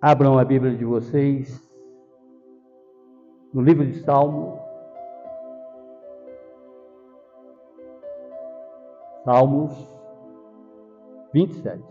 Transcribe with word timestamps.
Abram 0.00 0.38
a 0.38 0.44
Bíblia 0.44 0.76
de 0.76 0.84
vocês 0.84 1.66
no 3.52 3.62
livro 3.62 3.86
de 3.86 3.98
Salmo. 4.00 4.60
Salmos 9.24 9.72
27. 11.32 11.82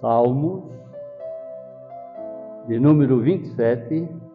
Salmos 0.00 0.64
de 2.66 2.80
número 2.80 3.20
27 3.20 4.29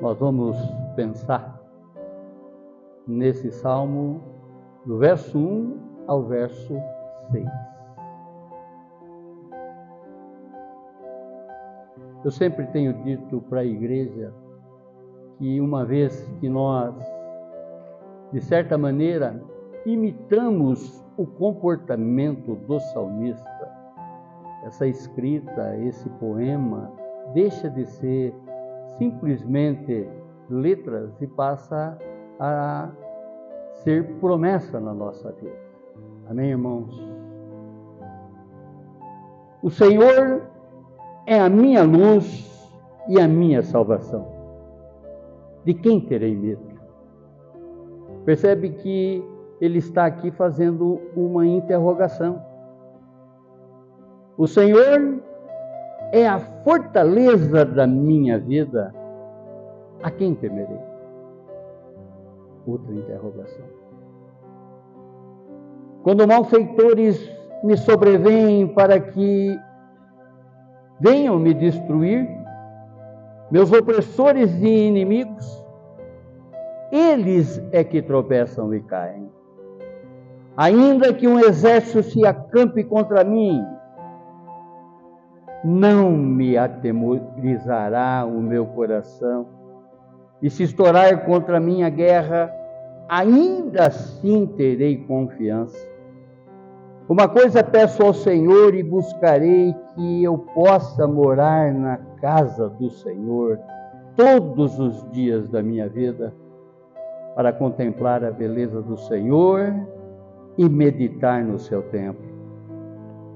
nós 0.00 0.18
vamos 0.18 0.56
pensar 0.96 1.60
nesse 3.06 3.50
salmo 3.52 4.22
do 4.86 4.98
verso 4.98 5.38
1 5.38 5.78
ao 6.06 6.22
verso 6.22 6.74
6. 7.30 7.46
Eu 12.24 12.30
sempre 12.30 12.66
tenho 12.68 12.94
dito 13.02 13.42
para 13.42 13.60
a 13.60 13.64
igreja 13.64 14.32
que 15.38 15.60
uma 15.60 15.84
vez 15.84 16.26
que 16.40 16.48
nós, 16.48 16.94
de 18.32 18.40
certa 18.40 18.78
maneira, 18.78 19.42
imitamos 19.84 21.04
o 21.16 21.26
comportamento 21.26 22.54
do 22.54 22.80
salmista, 22.80 23.68
essa 24.64 24.86
escrita, 24.86 25.76
esse 25.78 26.08
poema, 26.10 26.90
deixa 27.32 27.68
de 27.70 27.86
ser 27.86 28.34
simplesmente 28.98 30.08
letras 30.48 31.10
e 31.20 31.26
passa 31.26 31.96
a 32.38 32.88
ser 33.82 34.04
promessa 34.20 34.80
na 34.80 34.92
nossa 34.92 35.30
vida. 35.32 35.56
Amém, 36.28 36.50
irmãos? 36.50 36.90
O 39.62 39.70
Senhor 39.70 40.42
é 41.26 41.38
a 41.38 41.48
minha 41.48 41.82
luz 41.82 42.50
e 43.08 43.20
a 43.20 43.28
minha 43.28 43.62
salvação. 43.62 44.26
De 45.64 45.74
quem 45.74 46.00
terei 46.00 46.34
medo? 46.34 46.70
Percebe 48.24 48.70
que 48.70 49.22
ele 49.60 49.78
está 49.78 50.06
aqui 50.06 50.30
fazendo 50.30 51.00
uma 51.14 51.46
interrogação. 51.46 52.42
O 54.38 54.46
Senhor 54.46 55.20
é 56.12 56.26
a 56.26 56.38
fortaleza 56.38 57.64
da 57.64 57.86
minha 57.86 58.38
vida, 58.38 58.94
a 60.02 60.10
quem 60.10 60.34
temerei? 60.34 60.80
Outra 62.66 62.92
interrogação. 62.92 63.64
Quando 66.02 66.26
malfeitores 66.26 67.30
me 67.62 67.76
sobrevêm 67.76 68.66
para 68.68 68.98
que 68.98 69.58
venham 70.98 71.38
me 71.38 71.54
destruir, 71.54 72.28
meus 73.50 73.72
opressores 73.72 74.50
e 74.62 74.86
inimigos, 74.86 75.64
eles 76.90 77.62
é 77.72 77.84
que 77.84 78.02
tropeçam 78.02 78.74
e 78.74 78.80
caem. 78.80 79.30
Ainda 80.56 81.12
que 81.12 81.26
um 81.26 81.38
exército 81.38 82.02
se 82.02 82.26
acampe 82.26 82.84
contra 82.84 83.24
mim, 83.24 83.64
não 85.64 86.10
me 86.10 86.56
atemorizará 86.56 88.26
o 88.26 88.40
meu 88.40 88.66
coração. 88.66 89.46
E 90.42 90.48
se 90.48 90.62
estourar 90.62 91.24
contra 91.26 91.58
a 91.58 91.60
minha 91.60 91.90
guerra, 91.90 92.50
ainda 93.08 93.88
assim 93.88 94.46
terei 94.46 94.96
confiança. 95.04 95.88
Uma 97.08 97.28
coisa 97.28 97.62
peço 97.62 98.02
ao 98.02 98.14
Senhor 98.14 98.74
e 98.74 98.82
buscarei 98.82 99.74
que 99.94 100.22
eu 100.24 100.38
possa 100.38 101.06
morar 101.06 101.72
na 101.74 101.96
casa 102.20 102.68
do 102.68 102.88
Senhor 102.88 103.58
todos 104.16 104.78
os 104.78 105.10
dias 105.10 105.48
da 105.48 105.62
minha 105.62 105.88
vida, 105.88 106.32
para 107.34 107.52
contemplar 107.52 108.24
a 108.24 108.30
beleza 108.30 108.80
do 108.80 108.96
Senhor 108.96 109.74
e 110.56 110.68
meditar 110.68 111.44
no 111.44 111.58
seu 111.58 111.82
templo 111.82 112.29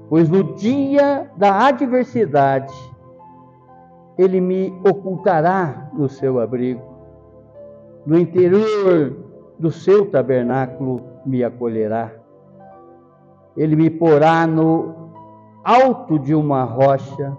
pois 0.09 0.29
no 0.29 0.55
dia 0.55 1.29
da 1.35 1.67
adversidade 1.67 2.73
ele 4.17 4.39
me 4.39 4.73
ocultará 4.87 5.89
no 5.93 6.07
seu 6.07 6.39
abrigo, 6.39 6.81
no 8.05 8.17
interior 8.17 9.15
do 9.59 9.71
seu 9.71 10.09
tabernáculo 10.09 11.01
me 11.25 11.43
acolherá. 11.43 12.11
Ele 13.57 13.75
me 13.75 13.89
porá 13.89 14.45
no 14.45 15.11
alto 15.63 16.19
de 16.19 16.35
uma 16.35 16.63
rocha. 16.63 17.35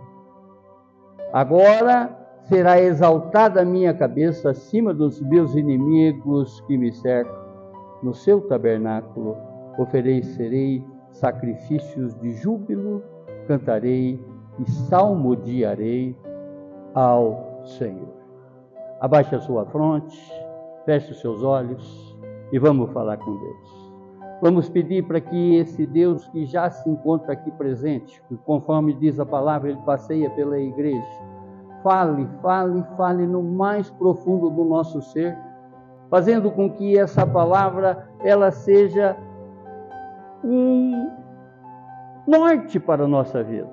Agora 1.33 2.16
será 2.48 2.81
exaltada 2.81 3.62
a 3.62 3.65
minha 3.65 3.94
cabeça 3.94 4.50
acima 4.50 4.93
dos 4.93 5.21
meus 5.21 5.54
inimigos 5.54 6.60
que 6.62 6.77
me 6.77 6.93
cercam. 6.93 7.34
No 8.03 8.15
seu 8.15 8.41
tabernáculo 8.43 9.37
oferecerei 9.78 10.84
sacrifícios 11.21 12.15
de 12.21 12.34
júbilo 12.34 13.03
cantarei 13.47 14.22
e 14.59 14.71
salmodiarei 14.71 16.16
ao 16.94 17.62
Senhor. 17.65 18.15
Abaixe 19.00 19.34
a 19.34 19.41
sua 19.41 19.65
fronte, 19.66 20.16
feche 20.84 21.12
os 21.12 21.21
seus 21.21 21.43
olhos 21.43 22.16
e 22.53 22.59
vamos 22.59 22.91
falar 22.93 23.16
com 23.19 23.38
Deus. 23.38 23.87
Vamos 24.43 24.69
pedir 24.69 25.06
para 25.06 25.21
que 25.21 25.56
esse 25.56 25.87
Deus 25.87 26.27
que 26.28 26.44
já 26.44 26.69
se 26.71 26.88
encontra 26.88 27.33
aqui 27.33 27.50
presente, 27.53 28.22
que 28.28 28.37
conforme 28.38 28.93
diz 28.94 29.19
a 29.19 29.25
palavra, 29.25 29.71
ele 29.71 29.81
passeia 29.87 30.28
pela 30.31 30.59
igreja, 30.59 31.06
fale, 31.83 32.28
fale, 32.43 32.84
fale 32.97 33.27
no 33.27 33.43
mais 33.43 33.91
profundo 33.91 34.50
do 34.50 34.65
nosso 34.65 35.00
ser, 35.00 35.37
fazendo 36.10 36.50
com 36.50 36.71
que 36.71 36.98
essa 36.98 37.27
palavra 37.27 38.09
ela 38.22 38.50
seja 38.50 39.16
um 40.44 41.10
norte 42.26 42.78
para 42.80 43.04
a 43.04 43.08
nossa 43.08 43.42
vida, 43.42 43.69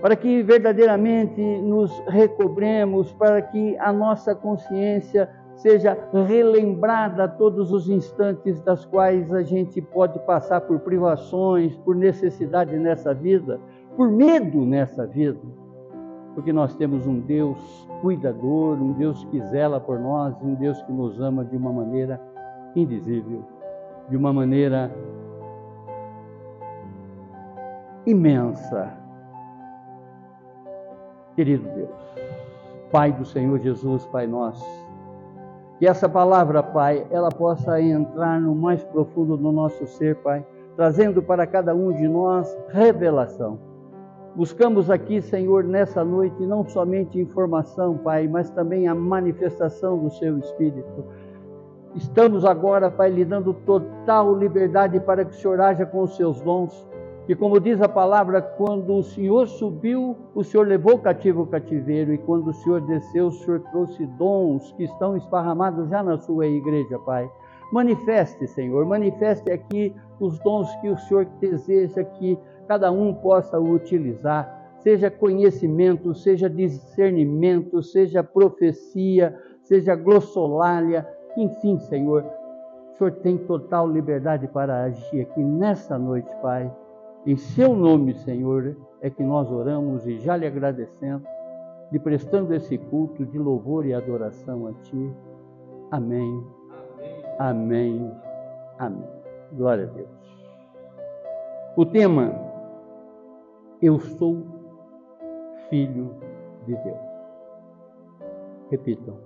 para 0.00 0.16
que 0.16 0.42
verdadeiramente 0.42 1.40
nos 1.62 1.90
recobremos, 2.08 3.12
para 3.12 3.42
que 3.42 3.76
a 3.78 3.92
nossa 3.92 4.34
consciência 4.34 5.28
seja 5.56 5.96
relembrada 6.26 7.28
todos 7.28 7.70
os 7.70 7.88
instantes 7.88 8.60
das 8.62 8.84
quais 8.86 9.32
a 9.32 9.42
gente 9.42 9.80
pode 9.80 10.18
passar 10.20 10.62
por 10.62 10.80
privações, 10.80 11.76
por 11.78 11.94
necessidade 11.94 12.78
nessa 12.78 13.12
vida, 13.12 13.60
por 13.94 14.10
medo 14.10 14.64
nessa 14.64 15.06
vida, 15.06 15.40
porque 16.34 16.52
nós 16.52 16.74
temos 16.76 17.06
um 17.06 17.20
Deus 17.20 17.58
cuidador, 18.00 18.80
um 18.80 18.92
Deus 18.92 19.22
que 19.26 19.40
zela 19.48 19.78
por 19.78 19.98
nós, 19.98 20.34
um 20.42 20.54
Deus 20.54 20.80
que 20.82 20.92
nos 20.92 21.20
ama 21.20 21.44
de 21.44 21.56
uma 21.56 21.72
maneira 21.72 22.18
indizível, 22.74 23.44
de 24.08 24.16
uma 24.16 24.32
maneira 24.32 24.90
imensa. 28.06 28.92
Querido 31.34 31.68
Deus, 31.74 31.90
Pai 32.90 33.12
do 33.12 33.24
Senhor 33.24 33.58
Jesus, 33.60 34.04
Pai 34.06 34.26
nosso, 34.26 34.64
que 35.78 35.86
essa 35.86 36.08
palavra, 36.08 36.62
Pai, 36.62 37.06
ela 37.10 37.30
possa 37.30 37.80
entrar 37.80 38.40
no 38.40 38.54
mais 38.54 38.84
profundo 38.84 39.36
do 39.36 39.50
nosso 39.50 39.86
ser, 39.86 40.16
Pai, 40.16 40.44
trazendo 40.76 41.22
para 41.22 41.46
cada 41.46 41.74
um 41.74 41.92
de 41.92 42.06
nós 42.06 42.56
revelação. 42.68 43.58
Buscamos 44.34 44.90
aqui, 44.90 45.20
Senhor, 45.20 45.64
nessa 45.64 46.04
noite, 46.04 46.46
não 46.46 46.64
somente 46.64 47.18
informação, 47.18 47.96
Pai, 47.98 48.28
mas 48.28 48.50
também 48.50 48.86
a 48.86 48.94
manifestação 48.94 49.98
do 49.98 50.10
Seu 50.10 50.38
Espírito. 50.38 51.04
Estamos 51.94 52.44
agora, 52.44 52.90
Pai, 52.90 53.10
lhe 53.10 53.24
dando 53.24 53.52
total 53.52 54.34
liberdade 54.36 55.00
para 55.00 55.24
que 55.24 55.32
o 55.32 55.34
Senhor 55.34 55.60
haja 55.60 55.84
com 55.84 56.02
os 56.02 56.14
seus 56.16 56.40
dons, 56.40 56.86
que, 57.30 57.36
como 57.36 57.60
diz 57.60 57.80
a 57.80 57.88
palavra, 57.88 58.42
quando 58.42 58.92
o 58.92 59.04
Senhor 59.04 59.46
subiu, 59.46 60.16
o 60.34 60.42
Senhor 60.42 60.66
levou 60.66 60.98
cativo 60.98 61.42
o 61.42 61.46
cativeiro, 61.46 62.12
e 62.12 62.18
quando 62.18 62.48
o 62.48 62.52
Senhor 62.52 62.80
desceu, 62.80 63.28
o 63.28 63.30
Senhor 63.30 63.60
trouxe 63.70 64.04
dons 64.04 64.72
que 64.72 64.82
estão 64.82 65.16
esparramados 65.16 65.88
já 65.88 66.02
na 66.02 66.18
sua 66.18 66.48
igreja, 66.48 66.98
Pai. 66.98 67.30
Manifeste, 67.72 68.48
Senhor, 68.48 68.84
manifeste 68.84 69.48
aqui 69.52 69.94
os 70.18 70.40
dons 70.40 70.74
que 70.80 70.88
o 70.88 70.98
Senhor 70.98 71.24
deseja 71.40 72.02
que 72.02 72.36
cada 72.66 72.90
um 72.90 73.14
possa 73.14 73.60
utilizar, 73.60 74.72
seja 74.80 75.08
conhecimento, 75.08 76.12
seja 76.12 76.50
discernimento, 76.50 77.80
seja 77.80 78.24
profecia, 78.24 79.38
seja 79.62 79.94
glossolalia, 79.94 81.06
enfim, 81.36 81.78
Senhor, 81.78 82.24
o 82.92 82.98
Senhor 82.98 83.12
tem 83.22 83.38
total 83.38 83.86
liberdade 83.86 84.48
para 84.48 84.82
agir 84.82 85.20
aqui 85.20 85.44
nessa 85.44 85.96
noite, 85.96 86.28
Pai 86.42 86.68
em 87.26 87.36
seu 87.36 87.74
nome, 87.74 88.14
Senhor, 88.14 88.76
é 89.00 89.10
que 89.10 89.22
nós 89.22 89.50
oramos 89.50 90.06
e 90.06 90.18
já 90.18 90.36
lhe 90.36 90.46
agradecendo, 90.46 91.24
lhe 91.92 91.98
prestando 91.98 92.54
esse 92.54 92.78
culto 92.78 93.24
de 93.26 93.38
louvor 93.38 93.84
e 93.86 93.92
adoração 93.92 94.66
a 94.66 94.72
Ti, 94.84 95.12
Amém. 95.90 96.46
Amém. 97.38 98.12
Amém. 98.78 99.08
Glória 99.52 99.84
a 99.84 99.88
Deus. 99.88 100.08
O 101.76 101.84
tema: 101.84 102.32
Eu 103.82 103.98
sou 103.98 104.46
filho 105.68 106.14
de 106.66 106.76
Deus. 106.76 106.98
Repitam. 108.70 109.16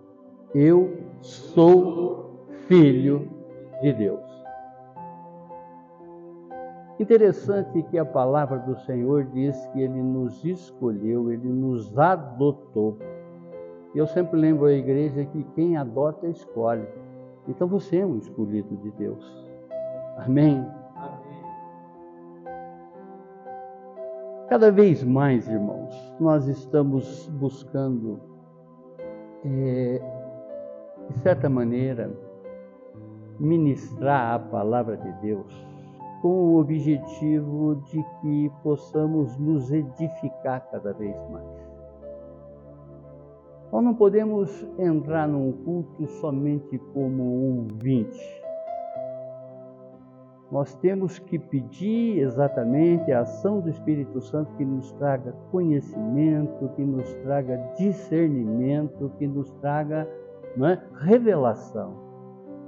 Eu 0.55 0.97
sou 1.21 2.47
filho 2.67 3.29
de 3.83 3.93
Deus. 3.93 4.34
Interessante 6.99 7.83
que 7.91 7.99
a 7.99 8.05
palavra 8.05 8.59
do 8.61 8.77
Senhor 8.81 9.25
diz 9.25 9.67
que 9.69 9.81
Ele 9.81 10.01
nos 10.01 10.45
escolheu, 10.45 11.33
Ele 11.33 11.49
nos 11.49 11.97
adotou. 11.99 12.97
Eu 13.93 14.07
sempre 14.07 14.39
lembro 14.39 14.67
à 14.67 14.73
igreja 14.73 15.25
que 15.25 15.43
quem 15.57 15.77
adota 15.77 16.29
escolhe. 16.29 16.87
Então 17.49 17.67
você 17.67 17.99
é 17.99 18.07
um 18.07 18.17
escolhido 18.17 18.77
de 18.77 18.93
Deus. 18.93 19.51
Amém? 20.19 20.65
Amém. 20.97 21.35
Cada 24.49 24.71
vez 24.71 25.03
mais, 25.03 25.49
irmãos, 25.49 26.15
nós 26.21 26.47
estamos 26.47 27.29
buscando, 27.41 28.21
é, 29.45 30.01
de 31.11 31.19
certa 31.19 31.49
maneira, 31.49 32.09
ministrar 33.41 34.35
a 34.35 34.39
palavra 34.39 34.97
de 34.97 35.11
Deus 35.21 35.74
com 36.25 36.55
o 36.55 36.59
objetivo 36.59 37.75
de 37.91 38.03
que 38.23 38.51
possamos 38.63 39.37
nos 39.37 39.71
edificar 39.71 40.67
cada 40.71 40.91
vez 40.95 41.15
mais. 41.29 41.45
Nós 43.71 43.85
não 43.85 43.95
podemos 43.95 44.67
entrar 44.79 45.29
num 45.29 45.53
culto 45.53 46.07
somente 46.07 46.79
como 46.95 47.23
ouvinte. 47.59 48.43
Nós 50.51 50.75
temos 50.77 51.19
que 51.19 51.39
pedir 51.39 52.21
exatamente 52.21 53.13
a 53.13 53.21
ação 53.21 53.61
do 53.61 53.69
Espírito 53.69 54.19
Santo 54.23 54.51
que 54.57 54.65
nos 54.65 54.93
traga 54.93 55.35
conhecimento, 55.51 56.71
que 56.75 56.87
nos 56.87 57.13
traga 57.17 57.59
discernimento, 57.77 59.13
que 59.19 59.27
nos 59.27 59.53
traga 59.61 60.09
é, 60.57 60.79
revelação. 61.05 61.93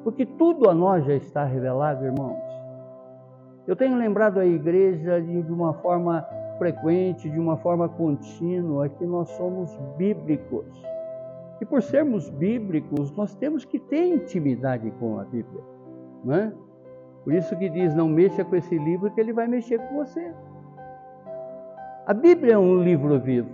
Porque 0.04 0.26
tudo 0.26 0.68
a 0.68 0.74
nós 0.74 1.06
já 1.06 1.14
está 1.14 1.44
revelado, 1.46 2.04
irmãos. 2.04 2.45
Eu 3.66 3.74
tenho 3.74 3.96
lembrado 3.96 4.38
a 4.38 4.46
igreja 4.46 5.20
de, 5.20 5.52
uma 5.52 5.74
forma 5.74 6.24
frequente, 6.56 7.28
de 7.28 7.38
uma 7.38 7.56
forma 7.56 7.88
contínua, 7.88 8.88
que 8.88 9.04
nós 9.04 9.28
somos 9.30 9.76
bíblicos. 9.96 10.66
E 11.60 11.64
por 11.64 11.82
sermos 11.82 12.30
bíblicos, 12.30 13.10
nós 13.12 13.34
temos 13.34 13.64
que 13.64 13.78
ter 13.78 14.06
intimidade 14.06 14.90
com 15.00 15.18
a 15.18 15.24
Bíblia. 15.24 15.62
Não 16.24 16.34
é? 16.34 16.52
Por 17.24 17.32
isso 17.32 17.56
que 17.58 17.68
diz, 17.68 17.92
não 17.92 18.08
mexa 18.08 18.44
com 18.44 18.54
esse 18.54 18.78
livro 18.78 19.10
que 19.10 19.20
ele 19.20 19.32
vai 19.32 19.48
mexer 19.48 19.78
com 19.80 19.96
você. 19.96 20.32
A 22.06 22.14
Bíblia 22.14 22.54
é 22.54 22.58
um 22.58 22.84
livro 22.84 23.18
vivo. 23.18 23.50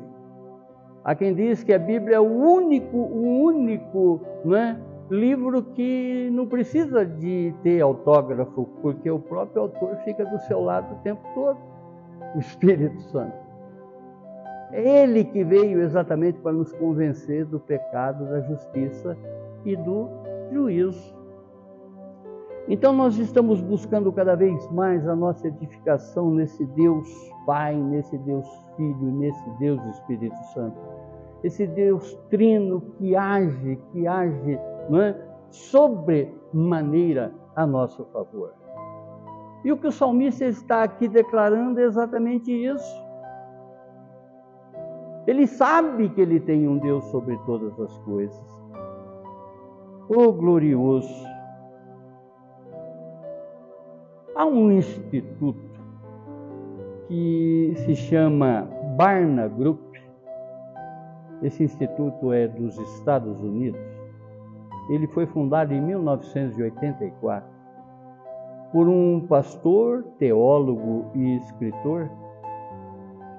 Há 1.03 1.15
quem 1.15 1.35
diz 1.35 1.65
que 1.65 1.73
a 1.73 1.79
Bíblia 1.79 2.17
é 2.17 2.20
o 2.20 2.25
único, 2.25 2.97
o 2.97 3.44
único, 3.44 4.20
não 4.44 4.56
é? 4.56 4.76
Livro 5.12 5.62
que 5.62 6.31
não 6.32 6.47
precisa 6.47 7.05
de 7.05 7.55
ter 7.62 7.82
autógrafo, 7.82 8.67
porque 8.81 9.11
o 9.11 9.19
próprio 9.19 9.62
autor 9.62 9.97
fica 10.05 10.25
do 10.25 10.38
seu 10.41 10.61
lado 10.61 10.94
o 10.94 10.99
tempo 11.00 11.23
todo, 11.35 11.59
o 12.35 12.38
Espírito 12.38 13.00
Santo. 13.03 13.37
É 14.73 15.03
ele 15.03 15.25
que 15.25 15.44
veio 15.44 15.82
exatamente 15.82 16.41
para 16.41 16.53
nos 16.53 16.73
convencer 16.73 17.44
do 17.44 17.61
pecado, 17.61 18.25
da 18.25 18.41
justiça 18.41 19.17
e 19.67 19.76
do 19.76 20.09
juízo. 20.50 21.15
Então 22.67 22.93
nós 22.94 23.19
estamos 23.19 23.61
buscando 23.61 24.11
cada 24.12 24.35
vez 24.35 24.70
mais 24.70 25.06
a 25.06 25.15
nossa 25.15 25.47
edificação 25.47 26.31
nesse 26.31 26.65
Deus 26.65 27.06
Pai, 27.44 27.76
nesse 27.76 28.17
Deus 28.19 28.49
Filho, 28.76 29.12
nesse 29.12 29.50
Deus 29.58 29.85
Espírito 29.88 30.37
Santo. 30.55 30.79
Esse 31.44 31.67
Deus 31.67 32.19
trino 32.31 32.81
que 32.97 33.15
age, 33.15 33.79
que 33.93 34.06
age 34.06 34.58
é? 34.90 35.32
sobremaneira 35.52 37.32
a 37.55 37.67
nosso 37.67 38.05
favor. 38.06 38.55
E 39.64 39.70
o 39.70 39.76
que 39.76 39.87
o 39.87 39.93
salmista 39.93 40.44
está 40.46 40.82
aqui 40.82 41.06
declarando 41.06 41.79
é 41.79 41.84
exatamente 41.84 42.50
isso. 42.50 43.02
Ele 45.26 45.46
sabe 45.46 46.08
que 46.08 46.20
ele 46.20 46.40
tem 46.40 46.67
um 46.67 46.79
Deus 46.79 47.05
sobre 47.06 47.38
todas 47.46 47.79
as 47.79 47.96
coisas. 47.99 48.62
O 50.08 50.32
glorioso. 50.32 51.31
Há 54.34 54.44
um 54.46 54.73
instituto 54.73 55.61
que 57.06 57.75
se 57.76 57.94
chama 57.94 58.69
Barna 58.96 59.46
Group. 59.46 59.94
Esse 61.40 61.62
instituto 61.62 62.32
é 62.32 62.49
dos 62.49 62.76
Estados 62.79 63.40
Unidos 63.40 63.92
ele 64.88 65.06
foi 65.08 65.26
fundado 65.26 65.73
em 65.73 65.81
1984 65.81 67.49
por 68.73 68.88
um 68.88 69.20
pastor, 69.29 70.02
teólogo 70.19 71.11
e 71.14 71.37
escritor 71.37 72.11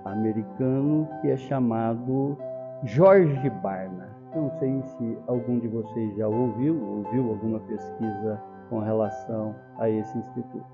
americano 0.05 1.07
que 1.21 1.31
é 1.31 1.37
chamado 1.37 2.37
Jorge 2.83 3.49
Barna. 3.61 4.09
Não 4.35 4.49
sei 4.59 4.81
se 4.81 5.17
algum 5.27 5.59
de 5.59 5.67
vocês 5.67 6.15
já 6.15 6.27
ouviu, 6.27 6.79
ouviu 6.83 7.29
alguma 7.29 7.59
pesquisa 7.61 8.41
com 8.69 8.79
relação 8.79 9.55
a 9.79 9.89
esse 9.89 10.17
instituto. 10.17 10.65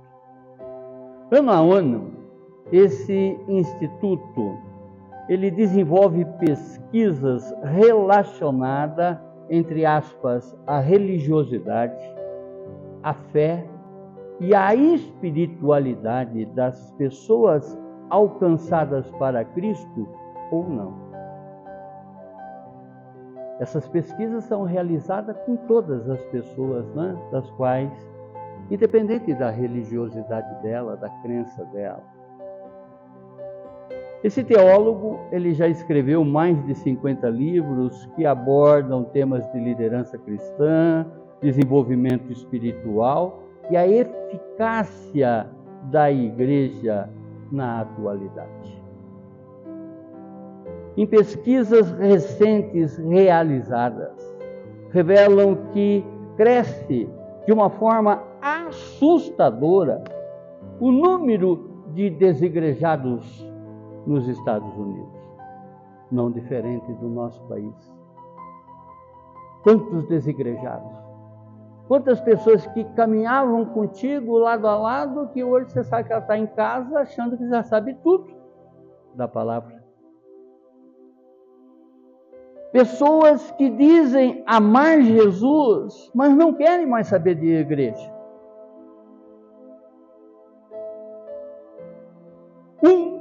Ano 1.31 1.51
a 1.51 1.57
ano, 1.57 2.11
esse 2.71 3.39
instituto 3.47 4.57
ele 5.27 5.51
desenvolve 5.51 6.25
pesquisas 6.39 7.53
relacionadas 7.63 9.17
entre 9.49 9.85
aspas, 9.85 10.55
a 10.67 10.79
religiosidade, 10.79 11.97
a 13.01 13.13
fé 13.13 13.65
e 14.39 14.53
a 14.53 14.73
espiritualidade 14.75 16.45
das 16.47 16.91
pessoas 16.91 17.77
alcançadas 18.09 19.09
para 19.11 19.43
Cristo 19.43 20.07
ou 20.51 20.67
não. 20.69 21.09
Essas 23.59 23.87
pesquisas 23.89 24.45
são 24.45 24.63
realizadas 24.63 25.37
com 25.41 25.57
todas 25.67 26.09
as 26.09 26.21
pessoas, 26.25 26.87
né, 26.95 27.17
das 27.31 27.49
quais, 27.51 27.91
independente 28.71 29.33
da 29.33 29.49
religiosidade 29.49 30.61
dela, 30.63 30.95
da 30.95 31.09
crença 31.21 31.65
dela, 31.65 32.01
esse 34.21 34.43
teólogo, 34.43 35.19
ele 35.31 35.53
já 35.53 35.67
escreveu 35.67 36.25
mais 36.25 36.61
de 36.65 36.75
50 36.75 37.29
livros 37.29 38.05
que 38.15 38.25
abordam 38.25 39.05
temas 39.05 39.49
de 39.53 39.59
liderança 39.59 40.17
cristã, 40.17 41.05
desenvolvimento 41.41 42.29
espiritual 42.29 43.43
e 43.71 43.77
a 43.77 43.87
eficácia 43.87 45.47
da 45.83 46.11
igreja 46.11 47.09
na 47.49 47.79
atualidade. 47.79 48.77
Em 50.97 51.07
pesquisas 51.07 51.89
recentes 51.93 52.97
realizadas, 52.97 54.11
revelam 54.91 55.55
que 55.71 56.03
cresce 56.35 57.07
de 57.45 57.53
uma 57.53 57.69
forma 57.69 58.21
assustadora 58.41 60.03
o 60.77 60.91
número 60.91 61.83
de 61.93 62.09
desigrejados 62.09 63.48
nos 64.05 64.27
Estados 64.27 64.75
Unidos, 64.75 65.19
não 66.11 66.31
diferente 66.31 66.91
do 66.93 67.07
nosso 67.09 67.41
país. 67.43 67.75
Quantos 69.63 70.07
desigrejados, 70.07 70.97
quantas 71.87 72.19
pessoas 72.21 72.65
que 72.67 72.83
caminhavam 72.95 73.65
contigo 73.65 74.37
lado 74.37 74.67
a 74.67 74.77
lado, 74.77 75.29
que 75.29 75.43
hoje 75.43 75.71
você 75.71 75.83
sabe 75.83 76.05
que 76.05 76.13
ela 76.13 76.21
está 76.21 76.37
em 76.37 76.47
casa 76.47 76.99
achando 76.99 77.37
que 77.37 77.47
já 77.49 77.63
sabe 77.63 77.93
tudo 77.95 78.33
da 79.15 79.27
palavra. 79.27 79.79
Pessoas 82.71 83.49
que 83.51 83.69
dizem 83.69 84.43
amar 84.45 85.01
Jesus, 85.01 86.11
mas 86.13 86.35
não 86.35 86.53
querem 86.53 86.85
mais 86.85 87.07
saber 87.07 87.33
de 87.35 87.47
igreja. 87.47 88.13
Um 92.83 93.18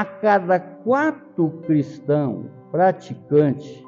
a 0.00 0.04
cada 0.06 0.58
quatro 0.58 1.50
cristão 1.66 2.46
praticante, 2.70 3.86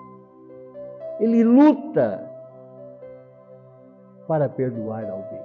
ele 1.19 1.43
luta 1.43 2.23
para 4.29 4.47
perdoar 4.47 5.09
alguém. 5.09 5.41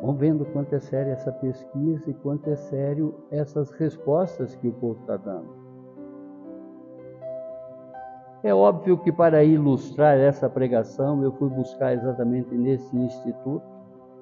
Vamos 0.00 0.18
vendo 0.18 0.44
quanto 0.46 0.74
é 0.74 0.80
séria 0.80 1.12
essa 1.12 1.30
pesquisa 1.30 2.10
e 2.10 2.14
quanto 2.14 2.50
é 2.50 2.56
sério 2.56 3.14
essas 3.30 3.70
respostas 3.70 4.56
que 4.56 4.66
o 4.66 4.72
povo 4.72 4.98
está 5.02 5.16
dando. 5.16 5.56
É 8.42 8.52
óbvio 8.52 8.98
que 8.98 9.12
para 9.12 9.44
ilustrar 9.44 10.18
essa 10.18 10.50
pregação 10.50 11.22
eu 11.22 11.30
fui 11.32 11.50
buscar 11.50 11.92
exatamente 11.92 12.52
nesse 12.52 12.96
instituto, 12.96 13.62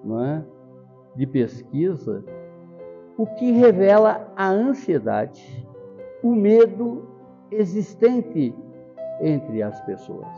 não 0.04 0.22
é? 0.22 0.44
De 1.16 1.26
pesquisa, 1.26 2.22
o 3.16 3.26
que 3.26 3.50
revela 3.50 4.30
a 4.36 4.48
ansiedade, 4.48 5.66
o 6.22 6.34
medo 6.34 7.08
existente 7.50 8.54
entre 9.20 9.62
as 9.62 9.80
pessoas. 9.82 10.28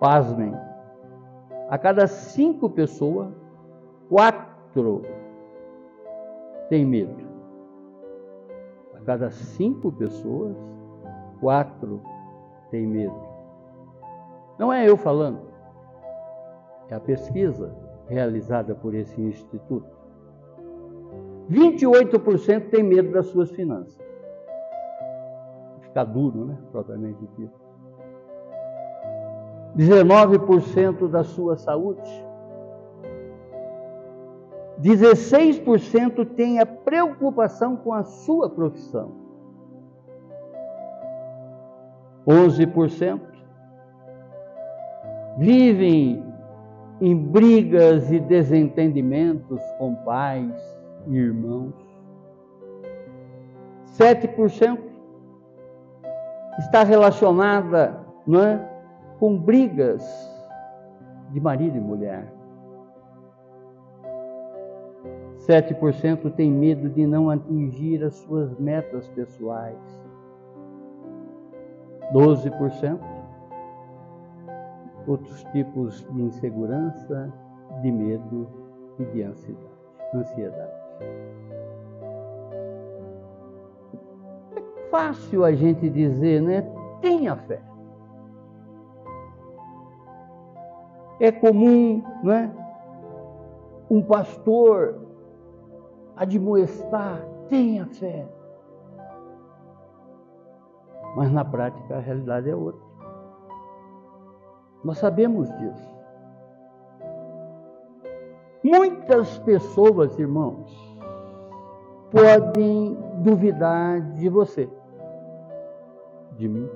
Pasmem, 0.00 0.52
a 1.70 1.78
cada 1.78 2.06
cinco 2.06 2.68
pessoas, 2.68 3.32
quatro 4.08 5.02
têm 6.68 6.84
medo. 6.84 7.24
A 8.96 9.00
cada 9.00 9.30
cinco 9.30 9.92
pessoas, 9.92 10.56
quatro 11.40 12.02
têm 12.70 12.86
medo. 12.86 13.34
Não 14.58 14.72
é 14.72 14.88
eu 14.88 14.96
falando, 14.96 15.40
é 16.88 16.94
a 16.94 17.00
pesquisa 17.00 17.83
realizada 18.08 18.74
por 18.74 18.94
esse 18.94 19.20
instituto. 19.20 19.94
28% 21.50 22.70
tem 22.70 22.82
medo 22.82 23.12
das 23.12 23.26
suas 23.26 23.50
finanças. 23.50 23.98
Ficar 25.82 26.04
duro, 26.04 26.46
né? 26.46 26.58
Propriamente 26.72 27.26
dito. 27.36 27.64
19% 29.76 31.08
da 31.08 31.24
sua 31.24 31.56
saúde. 31.56 32.24
16% 34.80 36.26
tem 36.34 36.58
a 36.58 36.66
preocupação 36.66 37.76
com 37.76 37.92
a 37.92 38.04
sua 38.04 38.50
profissão. 38.50 39.12
11% 42.26 43.20
vivem 45.38 46.33
em 47.04 47.14
brigas 47.14 48.10
e 48.10 48.18
desentendimentos 48.18 49.60
com 49.76 49.94
pais 49.94 50.54
e 51.06 51.14
irmãos. 51.14 51.74
7% 53.98 54.78
está 56.60 56.82
relacionada 56.82 58.00
não 58.26 58.40
é, 58.42 58.58
com 59.18 59.36
brigas 59.36 60.02
de 61.30 61.40
marido 61.40 61.76
e 61.76 61.80
mulher. 61.80 62.32
7% 65.46 66.34
tem 66.34 66.50
medo 66.50 66.88
de 66.88 67.06
não 67.06 67.28
atingir 67.28 68.02
as 68.02 68.14
suas 68.14 68.58
metas 68.58 69.06
pessoais. 69.08 69.76
12% 72.14 72.98
outros 75.06 75.42
tipos 75.52 76.06
de 76.10 76.22
insegurança, 76.22 77.32
de 77.82 77.90
medo 77.90 78.46
e 78.98 79.04
de 79.06 79.22
ansiedade. 79.22 80.72
É 84.56 84.90
fácil 84.90 85.44
a 85.44 85.52
gente 85.52 85.88
dizer, 85.90 86.40
né? 86.40 86.62
Tenha 87.00 87.36
fé. 87.36 87.60
É 91.20 91.30
comum, 91.30 92.02
não 92.22 92.32
é? 92.32 92.50
Um 93.90 94.02
pastor 94.02 95.04
admoestar, 96.16 97.20
tenha 97.48 97.86
fé. 97.86 98.26
Mas 101.16 101.30
na 101.30 101.44
prática 101.44 101.96
a 101.96 102.00
realidade 102.00 102.50
é 102.50 102.56
outra. 102.56 102.93
Nós 104.84 104.98
sabemos 104.98 105.48
disso. 105.58 105.94
Muitas 108.62 109.38
pessoas, 109.40 110.18
irmãos, 110.18 110.98
podem 112.10 112.96
duvidar 113.22 114.00
de 114.12 114.28
você, 114.28 114.68
de 116.36 116.48
mim. 116.48 116.68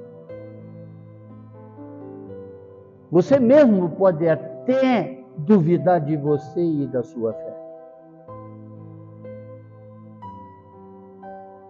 Você 3.10 3.38
mesmo 3.38 3.90
pode 3.90 4.28
até 4.28 5.24
duvidar 5.38 6.00
de 6.00 6.16
você 6.16 6.62
e 6.62 6.86
da 6.86 7.02
sua 7.02 7.32
fé. 7.32 7.56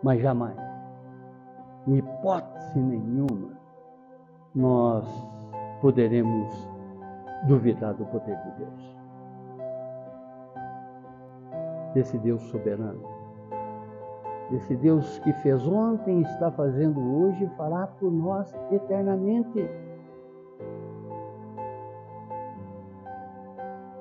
Mas 0.02 0.20
jamais, 0.20 0.56
em 1.86 1.96
hipótese 1.96 2.78
nenhuma, 2.78 3.50
nós 4.54 5.37
poderemos 5.80 6.68
duvidar 7.46 7.94
do 7.94 8.04
poder 8.06 8.36
de 8.36 8.50
Deus. 8.58 8.96
Desse 11.94 12.18
Deus 12.18 12.42
soberano. 12.42 13.02
Desse 14.50 14.74
Deus 14.76 15.18
que 15.20 15.32
fez 15.34 15.66
ontem, 15.66 16.22
está 16.22 16.50
fazendo 16.50 17.00
hoje 17.00 17.44
e 17.44 17.56
fará 17.56 17.86
por 17.86 18.10
nós 18.10 18.54
eternamente. 18.70 19.68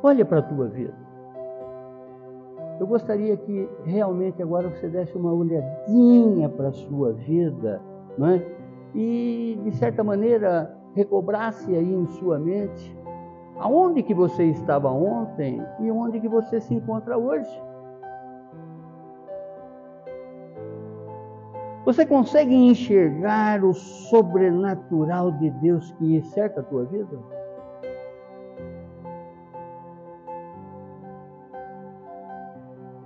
Olha 0.02 0.24
para 0.24 0.40
a 0.40 0.44
tua 0.44 0.68
vida. 0.68 0.94
Eu 2.80 2.86
gostaria 2.86 3.36
que 3.36 3.68
realmente 3.84 4.42
agora 4.42 4.70
você 4.70 4.88
desse 4.88 5.18
uma 5.18 5.34
olhadinha 5.34 6.48
para 6.48 6.70
a 6.70 6.72
sua 6.72 7.12
vida, 7.12 7.82
não 8.18 8.28
é? 8.28 8.46
E 8.94 9.60
de 9.64 9.72
certa 9.72 10.04
maneira 10.04 10.77
recobrasse 10.96 11.76
aí 11.76 11.94
em 11.94 12.08
sua 12.08 12.40
mente 12.40 12.98
aonde 13.60 14.04
que 14.04 14.14
você 14.14 14.46
estava 14.46 14.90
ontem 14.92 15.64
e 15.80 15.92
onde 15.92 16.20
que 16.20 16.28
você 16.28 16.60
se 16.62 16.74
encontra 16.74 17.18
hoje. 17.18 17.50
Você 21.86 22.06
consegue 22.06 22.54
enxergar 22.54 23.64
o 23.64 23.74
sobrenatural 23.74 25.32
de 25.32 25.50
Deus 25.52 25.92
que 25.94 26.22
cerca 26.22 26.60
a 26.60 26.64
tua 26.64 26.84
vida? 26.86 27.18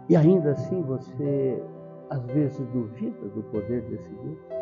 E 0.10 0.16
ainda 0.16 0.52
assim 0.52 0.82
você 0.82 1.64
às 2.10 2.26
vezes 2.26 2.68
duvida 2.70 3.30
do 3.30 3.44
poder 3.44 3.82
desse 3.84 4.10
Deus? 4.10 4.61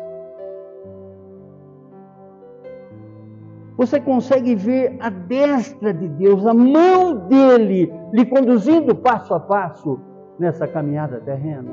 Você 3.80 3.98
consegue 3.98 4.54
ver 4.54 4.94
a 5.00 5.08
destra 5.08 5.94
de 5.94 6.06
Deus, 6.06 6.46
a 6.46 6.52
mão 6.52 7.16
dele, 7.28 7.90
lhe 8.12 8.26
conduzindo 8.26 8.94
passo 8.94 9.32
a 9.32 9.40
passo 9.40 9.98
nessa 10.38 10.68
caminhada 10.68 11.18
terrena. 11.20 11.70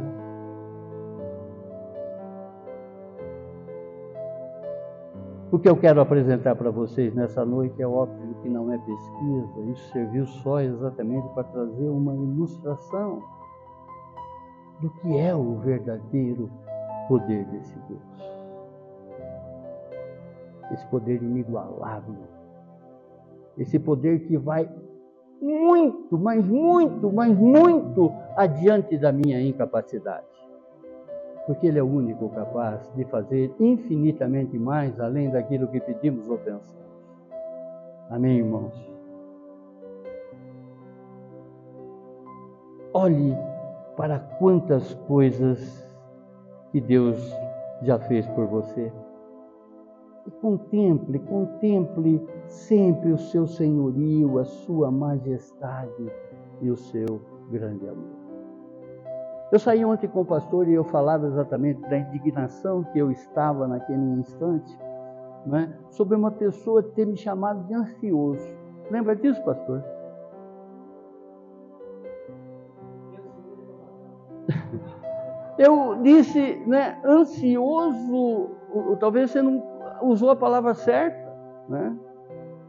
O 5.51 5.59
que 5.59 5.67
eu 5.67 5.75
quero 5.75 5.99
apresentar 5.99 6.55
para 6.55 6.71
vocês 6.71 7.13
nessa 7.13 7.43
noite 7.43 7.81
é 7.81 7.85
óbvio 7.85 8.35
que 8.41 8.47
não 8.47 8.71
é 8.71 8.77
pesquisa, 8.77 9.69
isso 9.69 9.91
serviu 9.91 10.25
só 10.27 10.61
exatamente 10.61 11.27
para 11.33 11.43
trazer 11.43 11.89
uma 11.89 12.15
ilustração 12.15 13.21
do 14.79 14.89
que 14.91 15.17
é 15.17 15.35
o 15.35 15.57
verdadeiro 15.57 16.49
poder 17.09 17.43
desse 17.47 17.77
Deus 17.89 18.36
esse 20.71 20.85
poder 20.87 21.21
inigualável, 21.21 22.15
esse 23.57 23.79
poder 23.79 24.27
que 24.27 24.37
vai 24.37 24.69
muito, 25.41 26.17
mas 26.17 26.45
muito, 26.45 27.11
mas 27.11 27.35
muito 27.37 28.11
adiante 28.35 28.97
da 28.97 29.11
minha 29.11 29.41
incapacidade. 29.41 30.25
Porque 31.45 31.67
Ele 31.67 31.79
é 31.79 31.83
o 31.83 31.87
único 31.87 32.29
capaz 32.29 32.91
de 32.95 33.05
fazer 33.05 33.53
infinitamente 33.59 34.57
mais 34.57 34.99
além 34.99 35.29
daquilo 35.29 35.67
que 35.67 35.79
pedimos 35.79 36.27
ou 36.29 36.37
pensamos. 36.37 36.77
Amém, 38.09 38.39
irmãos? 38.39 38.73
Olhe 42.93 43.35
para 43.95 44.19
quantas 44.19 44.93
coisas 45.07 45.87
que 46.71 46.81
Deus 46.81 47.17
já 47.81 47.99
fez 47.99 48.27
por 48.27 48.47
você. 48.47 48.91
E 50.27 50.31
contemple, 50.41 51.19
contemple 51.19 52.21
sempre 52.47 53.13
o 53.13 53.17
seu 53.17 53.47
senhorio, 53.47 54.37
a 54.39 54.43
sua 54.43 54.91
majestade 54.91 56.11
e 56.61 56.69
o 56.69 56.75
seu 56.75 57.21
grande 57.49 57.87
amor. 57.87 58.17
Eu 59.49 59.59
saí 59.59 59.85
ontem 59.85 60.09
com 60.09 60.21
o 60.21 60.25
pastor 60.25 60.67
e 60.67 60.73
eu 60.73 60.83
falava 60.83 61.27
exatamente 61.27 61.79
da 61.89 61.97
indignação 61.97 62.83
que 62.83 62.99
eu 62.99 63.09
estava 63.09 63.65
naquele 63.65 64.01
instante, 64.19 64.77
né, 65.45 65.73
sobre 65.89 66.17
uma 66.17 66.31
pessoa 66.31 66.83
ter 66.83 67.07
me 67.07 67.15
chamado 67.15 67.65
de 67.65 67.73
ansioso. 67.73 68.53
Lembra 68.91 69.15
disso, 69.15 69.41
pastor? 69.45 69.81
Eu 75.57 76.01
disse, 76.03 76.57
né, 76.67 77.01
ansioso, 77.03 78.51
talvez 78.99 79.31
você 79.31 79.41
não 79.41 79.59
usou 80.01 80.29
a 80.29 80.35
palavra 80.35 80.73
certa, 80.73 81.33
né? 81.69 81.95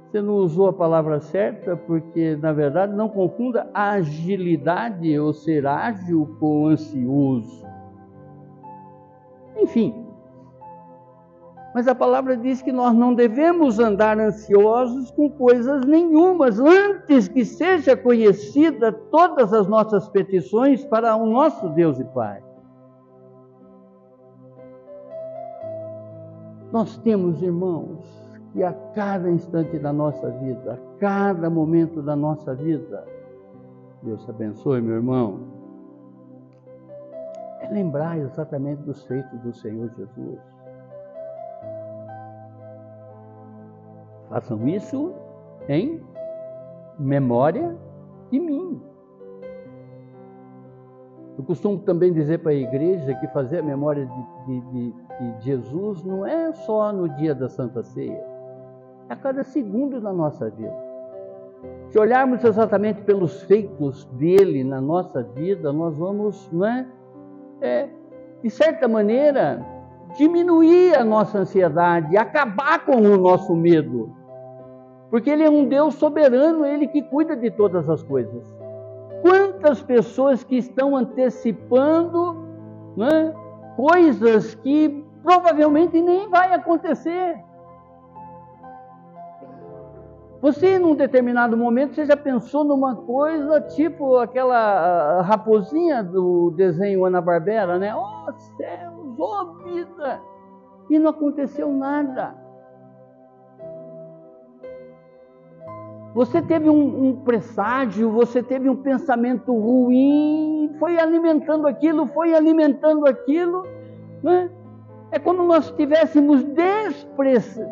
Você 0.06 0.22
não 0.22 0.36
usou 0.36 0.68
a 0.68 0.72
palavra 0.72 1.20
certa 1.20 1.76
porque, 1.76 2.36
na 2.36 2.52
verdade, 2.52 2.94
não 2.94 3.08
confunda 3.08 3.68
agilidade 3.74 5.18
ou 5.18 5.34
ser 5.34 5.66
ágil 5.66 6.34
com 6.40 6.68
ansioso. 6.68 7.66
Enfim, 9.56 10.08
mas 11.74 11.86
a 11.86 11.94
palavra 11.94 12.36
diz 12.36 12.62
que 12.62 12.72
nós 12.72 12.94
não 12.94 13.14
devemos 13.14 13.78
andar 13.78 14.18
ansiosos 14.18 15.10
com 15.10 15.30
coisas 15.30 15.84
nenhumas, 15.84 16.58
antes 16.58 17.28
que 17.28 17.44
seja 17.44 17.96
conhecida 17.96 18.90
todas 18.90 19.52
as 19.52 19.68
nossas 19.68 20.08
petições 20.08 20.84
para 20.86 21.14
o 21.14 21.26
nosso 21.26 21.68
Deus 21.68 22.00
e 22.00 22.04
Pai. 22.06 22.42
Nós 26.78 26.96
temos, 26.98 27.42
irmãos, 27.42 27.98
que 28.52 28.62
a 28.62 28.72
cada 28.94 29.28
instante 29.28 29.80
da 29.80 29.92
nossa 29.92 30.30
vida, 30.30 30.74
a 30.74 30.98
cada 31.00 31.50
momento 31.50 32.00
da 32.00 32.14
nossa 32.14 32.54
vida, 32.54 33.04
Deus 34.00 34.28
abençoe, 34.28 34.80
meu 34.80 34.94
irmão, 34.94 35.40
é 37.62 37.68
lembrar 37.72 38.16
exatamente 38.16 38.80
dos 38.82 39.02
feitos 39.06 39.40
do 39.40 39.52
Senhor 39.52 39.90
Jesus 39.96 40.38
Façam 44.28 44.68
isso 44.68 45.12
em 45.68 46.00
memória 46.96 47.76
de 48.30 48.38
mim. 48.38 48.80
Eu 51.36 51.42
costumo 51.42 51.78
também 51.78 52.12
dizer 52.12 52.38
para 52.38 52.52
a 52.52 52.54
igreja 52.54 53.14
que 53.16 53.26
fazer 53.28 53.58
a 53.58 53.62
memória 53.64 54.06
de, 54.06 54.22
de, 54.46 54.60
de, 54.70 55.07
Jesus 55.40 56.04
não 56.04 56.26
é 56.26 56.52
só 56.52 56.92
no 56.92 57.08
dia 57.08 57.34
da 57.34 57.48
Santa 57.48 57.82
Ceia, 57.82 58.22
é 59.08 59.12
a 59.12 59.16
cada 59.16 59.42
segundo 59.42 60.00
da 60.00 60.12
nossa 60.12 60.48
vida. 60.50 60.88
Se 61.88 61.98
olharmos 61.98 62.44
exatamente 62.44 63.02
pelos 63.02 63.42
feitos 63.42 64.04
dele 64.12 64.62
na 64.62 64.80
nossa 64.80 65.22
vida, 65.22 65.72
nós 65.72 65.96
vamos, 65.96 66.48
não 66.52 66.66
é, 66.66 66.86
é 67.60 67.88
de 68.42 68.50
certa 68.50 68.86
maneira, 68.86 69.64
diminuir 70.16 70.94
a 70.94 71.04
nossa 71.04 71.38
ansiedade, 71.38 72.16
acabar 72.16 72.84
com 72.84 72.96
o 72.96 73.16
nosso 73.16 73.54
medo. 73.56 74.14
Porque 75.10 75.30
Ele 75.30 75.42
é 75.42 75.50
um 75.50 75.66
Deus 75.66 75.94
soberano, 75.94 76.64
Ele 76.64 76.86
que 76.86 77.02
cuida 77.02 77.34
de 77.34 77.50
todas 77.50 77.88
as 77.88 78.02
coisas. 78.02 78.46
Quantas 79.22 79.82
pessoas 79.82 80.44
que 80.44 80.56
estão 80.56 80.94
antecipando 80.94 82.36
né, 82.96 83.34
coisas 83.76 84.54
que 84.54 85.04
provavelmente 85.22 86.00
nem 86.00 86.28
vai 86.28 86.52
acontecer. 86.52 87.42
Você, 90.40 90.78
num 90.78 90.94
determinado 90.94 91.56
momento, 91.56 91.94
você 91.94 92.06
já 92.06 92.16
pensou 92.16 92.62
numa 92.62 92.94
coisa 92.94 93.60
tipo 93.60 94.18
aquela 94.18 95.20
raposinha 95.22 96.02
do 96.02 96.52
desenho 96.52 97.04
Ana 97.04 97.20
Barbera, 97.20 97.76
né? 97.76 97.92
Oh 97.94 98.32
céus, 98.56 99.18
oh 99.18 99.64
vida! 99.64 100.20
E 100.88 100.98
não 100.98 101.10
aconteceu 101.10 101.72
nada. 101.72 102.34
Você 106.14 106.40
teve 106.40 106.70
um, 106.70 107.08
um 107.08 107.16
presságio, 107.16 108.10
você 108.10 108.42
teve 108.42 108.68
um 108.68 108.76
pensamento 108.76 109.52
ruim, 109.52 110.74
foi 110.78 110.98
alimentando 110.98 111.66
aquilo, 111.66 112.06
foi 112.06 112.34
alimentando 112.34 113.06
aquilo. 113.06 113.64
Né? 114.22 114.50
É 115.10 115.18
como 115.18 115.42
nós 115.42 115.66
estivéssemos 115.66 116.44
desprezando 116.44 117.66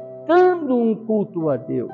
um 0.76 0.94
culto 1.06 1.48
a 1.50 1.56
Deus, 1.56 1.92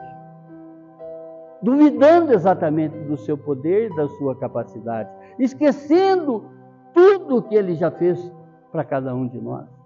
duvidando 1.62 2.32
exatamente 2.32 2.96
do 3.00 3.16
seu 3.16 3.36
poder 3.36 3.90
e 3.90 3.96
da 3.96 4.08
sua 4.08 4.36
capacidade, 4.36 5.10
esquecendo 5.38 6.44
tudo 6.92 7.42
que 7.42 7.54
ele 7.54 7.74
já 7.74 7.90
fez 7.90 8.32
para 8.70 8.84
cada 8.84 9.14
um 9.14 9.26
de 9.26 9.40
nós 9.40 9.82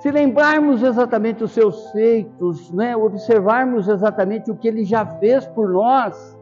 se 0.00 0.10
lembrarmos 0.10 0.82
exatamente 0.82 1.42
os 1.42 1.50
seus 1.50 1.90
feitos, 1.90 2.72
né? 2.72 2.96
observarmos 2.96 3.88
exatamente 3.88 4.50
o 4.50 4.56
que 4.56 4.68
ele 4.68 4.84
já 4.84 5.04
fez 5.04 5.46
por 5.48 5.68
nós, 5.70 6.37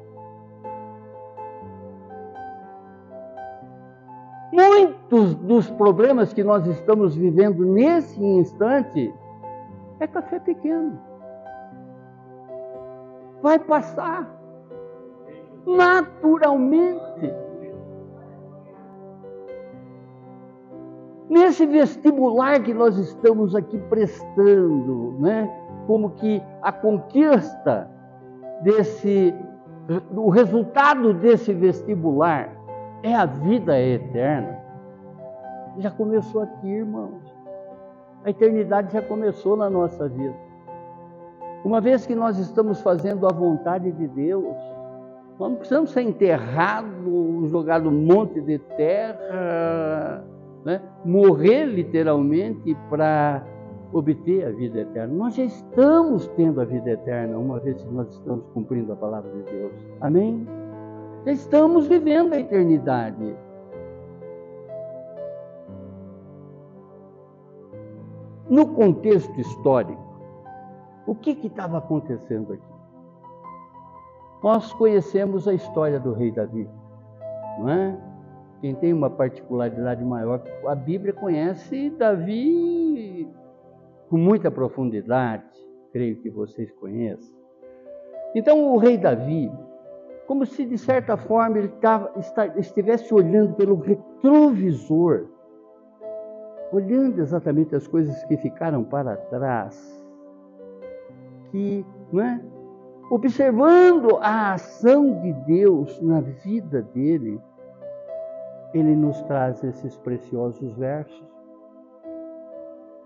muitos 4.56 5.34
dos 5.34 5.70
problemas 5.72 6.32
que 6.32 6.42
nós 6.42 6.66
estamos 6.66 7.14
vivendo 7.14 7.62
nesse 7.66 8.24
instante 8.24 9.14
é 10.00 10.06
café 10.06 10.40
pequeno. 10.40 10.98
Vai 13.42 13.58
passar 13.58 14.34
naturalmente. 15.66 17.34
Nesse 21.28 21.66
vestibular 21.66 22.62
que 22.62 22.72
nós 22.72 22.96
estamos 22.96 23.54
aqui 23.54 23.78
prestando, 23.90 25.16
né? 25.18 25.52
como 25.86 26.10
que 26.10 26.42
a 26.62 26.72
conquista 26.72 27.90
desse, 28.62 29.34
o 30.14 30.30
resultado 30.30 31.12
desse 31.12 31.52
vestibular 31.52 32.56
é 33.02 33.14
a 33.14 33.26
vida 33.26 33.78
eterna. 33.80 34.58
Já 35.78 35.90
começou 35.90 36.42
aqui, 36.42 36.68
irmãos. 36.68 37.22
A 38.24 38.30
eternidade 38.30 38.92
já 38.92 39.02
começou 39.02 39.56
na 39.56 39.70
nossa 39.70 40.08
vida. 40.08 40.34
Uma 41.64 41.80
vez 41.80 42.06
que 42.06 42.14
nós 42.14 42.38
estamos 42.38 42.80
fazendo 42.80 43.26
a 43.26 43.32
vontade 43.32 43.90
de 43.92 44.06
Deus, 44.08 44.56
nós 45.38 45.50
não 45.50 45.56
precisamos 45.56 45.90
ser 45.90 46.02
enterrados, 46.02 47.50
jogados 47.50 47.92
um 47.92 47.96
monte 47.96 48.40
de 48.40 48.58
terra 48.58 50.24
né? 50.66 50.82
morrer 51.04 51.64
literalmente 51.64 52.76
para 52.90 53.46
obter 53.92 54.44
a 54.44 54.50
vida 54.50 54.80
eterna. 54.80 55.14
Nós 55.14 55.36
já 55.36 55.44
estamos 55.44 56.26
tendo 56.36 56.60
a 56.60 56.64
vida 56.64 56.90
eterna, 56.90 57.38
uma 57.38 57.60
vez 57.60 57.80
que 57.80 57.94
nós 57.94 58.12
estamos 58.12 58.44
cumprindo 58.52 58.92
a 58.92 58.96
palavra 58.96 59.30
de 59.30 59.42
Deus. 59.44 59.72
Amém? 60.00 60.44
Estamos 61.26 61.88
vivendo 61.88 62.34
a 62.34 62.38
eternidade. 62.38 63.36
No 68.48 68.74
contexto 68.74 69.40
histórico, 69.40 70.00
o 71.04 71.16
que 71.16 71.30
estava 71.44 71.78
acontecendo 71.78 72.52
aqui? 72.52 72.76
Nós 74.40 74.72
conhecemos 74.74 75.48
a 75.48 75.54
história 75.54 75.98
do 75.98 76.12
rei 76.12 76.30
Davi, 76.30 76.68
não 77.58 77.68
é? 77.68 77.98
Quem 78.60 78.76
tem 78.76 78.92
uma 78.92 79.10
particularidade 79.10 80.04
maior, 80.04 80.40
a 80.64 80.74
Bíblia 80.76 81.12
conhece 81.12 81.90
Davi 81.90 83.28
com 84.08 84.16
muita 84.16 84.48
profundidade, 84.48 85.44
creio 85.92 86.22
que 86.22 86.30
vocês 86.30 86.70
conheçam. 86.74 87.34
Então, 88.32 88.72
o 88.72 88.78
rei 88.78 88.96
Davi, 88.96 89.50
como 90.26 90.44
se 90.44 90.64
de 90.64 90.76
certa 90.76 91.16
forma 91.16 91.58
ele 91.58 91.68
tava, 91.80 92.12
estivesse 92.56 93.14
olhando 93.14 93.54
pelo 93.54 93.76
retrovisor, 93.76 95.26
olhando 96.72 97.20
exatamente 97.20 97.74
as 97.74 97.86
coisas 97.86 98.22
que 98.24 98.36
ficaram 98.36 98.82
para 98.84 99.16
trás, 99.16 100.04
que, 101.50 101.86
não 102.12 102.22
é? 102.22 102.40
observando 103.10 104.16
a 104.20 104.54
ação 104.54 105.20
de 105.20 105.32
Deus 105.46 106.00
na 106.02 106.20
vida 106.20 106.82
dele, 106.82 107.40
ele 108.74 108.96
nos 108.96 109.22
traz 109.22 109.62
esses 109.62 109.96
preciosos 109.98 110.72
versos, 110.74 111.35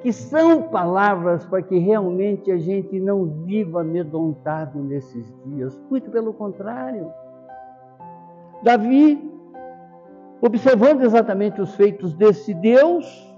que 0.03 0.13
são 0.13 0.63
palavras 0.63 1.45
para 1.45 1.63
que 1.63 1.79
realmente 1.79 2.51
a 2.51 2.57
gente 2.57 2.99
não 2.99 3.27
viva 3.45 3.83
amedrontado 3.83 4.79
nesses 4.79 5.33
dias, 5.45 5.79
muito 5.91 6.11
pelo 6.11 6.33
contrário. 6.33 7.13
Davi, 8.63 9.31
observando 10.41 11.03
exatamente 11.03 11.61
os 11.61 11.75
feitos 11.75 12.15
desse 12.15 12.55
Deus, 12.55 13.29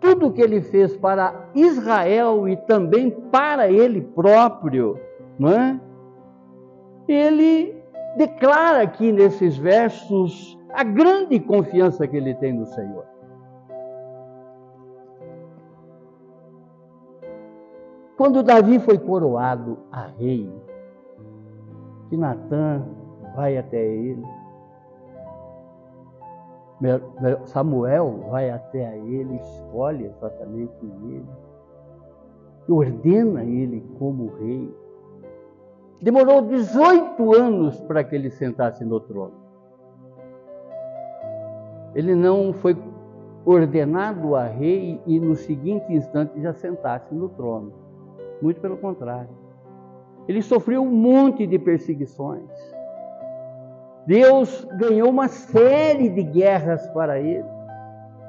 tudo 0.00 0.28
o 0.28 0.32
que 0.32 0.40
ele 0.40 0.62
fez 0.62 0.96
para 0.96 1.50
Israel 1.54 2.48
e 2.48 2.56
também 2.56 3.10
para 3.10 3.70
ele 3.70 4.00
próprio, 4.00 4.98
não 5.38 5.50
é? 5.50 5.80
Ele 7.06 7.76
declara 8.16 8.82
aqui 8.82 9.12
nesses 9.12 9.56
versos 9.58 10.58
a 10.72 10.82
grande 10.82 11.38
confiança 11.40 12.06
que 12.06 12.16
ele 12.16 12.34
tem 12.34 12.52
no 12.52 12.66
Senhor. 12.66 13.04
Quando 18.20 18.42
Davi 18.42 18.78
foi 18.78 18.98
coroado 18.98 19.78
a 19.90 20.02
rei, 20.02 20.46
que 22.10 22.18
Natan 22.18 22.84
vai 23.34 23.56
até 23.56 23.82
ele 23.82 24.22
Samuel 27.46 28.26
vai 28.30 28.50
até 28.50 28.88
a 28.88 28.94
ele, 28.94 29.36
escolhe 29.36 30.04
exatamente 30.04 30.70
ele, 30.82 31.24
ordena 32.68 33.42
ele 33.42 33.82
como 33.98 34.34
rei. 34.36 34.70
Demorou 36.02 36.42
18 36.42 37.34
anos 37.34 37.80
para 37.80 38.04
que 38.04 38.14
ele 38.14 38.28
sentasse 38.28 38.84
no 38.84 39.00
trono. 39.00 39.32
Ele 41.94 42.14
não 42.14 42.52
foi 42.52 42.76
ordenado 43.46 44.36
a 44.36 44.44
rei 44.44 45.00
e 45.06 45.18
no 45.18 45.34
seguinte 45.34 45.90
instante 45.90 46.38
já 46.42 46.52
sentasse 46.52 47.14
no 47.14 47.30
trono. 47.30 47.88
Muito 48.40 48.60
pelo 48.60 48.76
contrário. 48.76 49.30
Ele 50.28 50.42
sofreu 50.42 50.82
um 50.82 50.90
monte 50.90 51.46
de 51.46 51.58
perseguições. 51.58 52.48
Deus 54.06 54.66
ganhou 54.76 55.10
uma 55.10 55.28
série 55.28 56.08
de 56.08 56.22
guerras 56.22 56.86
para 56.90 57.20
ele. 57.20 57.44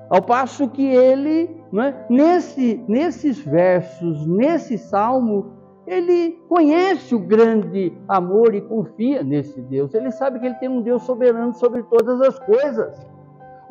Ao 0.10 0.21
passo 0.21 0.67
que 0.69 0.86
ele, 0.86 1.63
né, 1.71 2.06
nesse, 2.10 2.84
nesses 2.88 3.39
versos, 3.39 4.28
nesse 4.28 4.78
salmo, 4.78 5.54
ele 5.88 6.39
conhece 6.47 7.15
o 7.15 7.19
grande 7.19 7.97
amor 8.08 8.54
e 8.54 8.62
confia 8.62 9.24
nesse 9.24 9.62
Deus. 9.62 9.93
Ele 9.93 10.12
sabe 10.12 10.39
que 10.39 10.45
ele 10.45 10.56
tem 10.56 10.69
um 10.69 10.82
Deus 10.82 11.04
soberano 11.04 11.54
sobre 11.54 11.84
todas 11.84 12.21
as 12.21 12.38
coisas. 12.39 13.08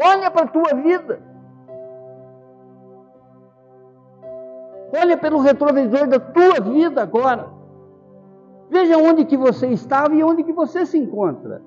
Olha 0.03 0.31
para 0.31 0.45
a 0.45 0.49
tua 0.49 0.75
vida. 0.75 1.30
Olha 4.93 5.17
pelo 5.17 5.39
retrovisor 5.39 6.09
da 6.09 6.19
tua 6.19 6.61
vida 6.61 7.03
agora. 7.03 7.49
Veja 8.69 8.97
onde 8.97 9.25
que 9.25 9.37
você 9.37 9.69
estava 9.69 10.15
e 10.15 10.23
onde 10.23 10.43
que 10.43 10.53
você 10.53 10.85
se 10.85 10.99
encontra. 10.99 11.63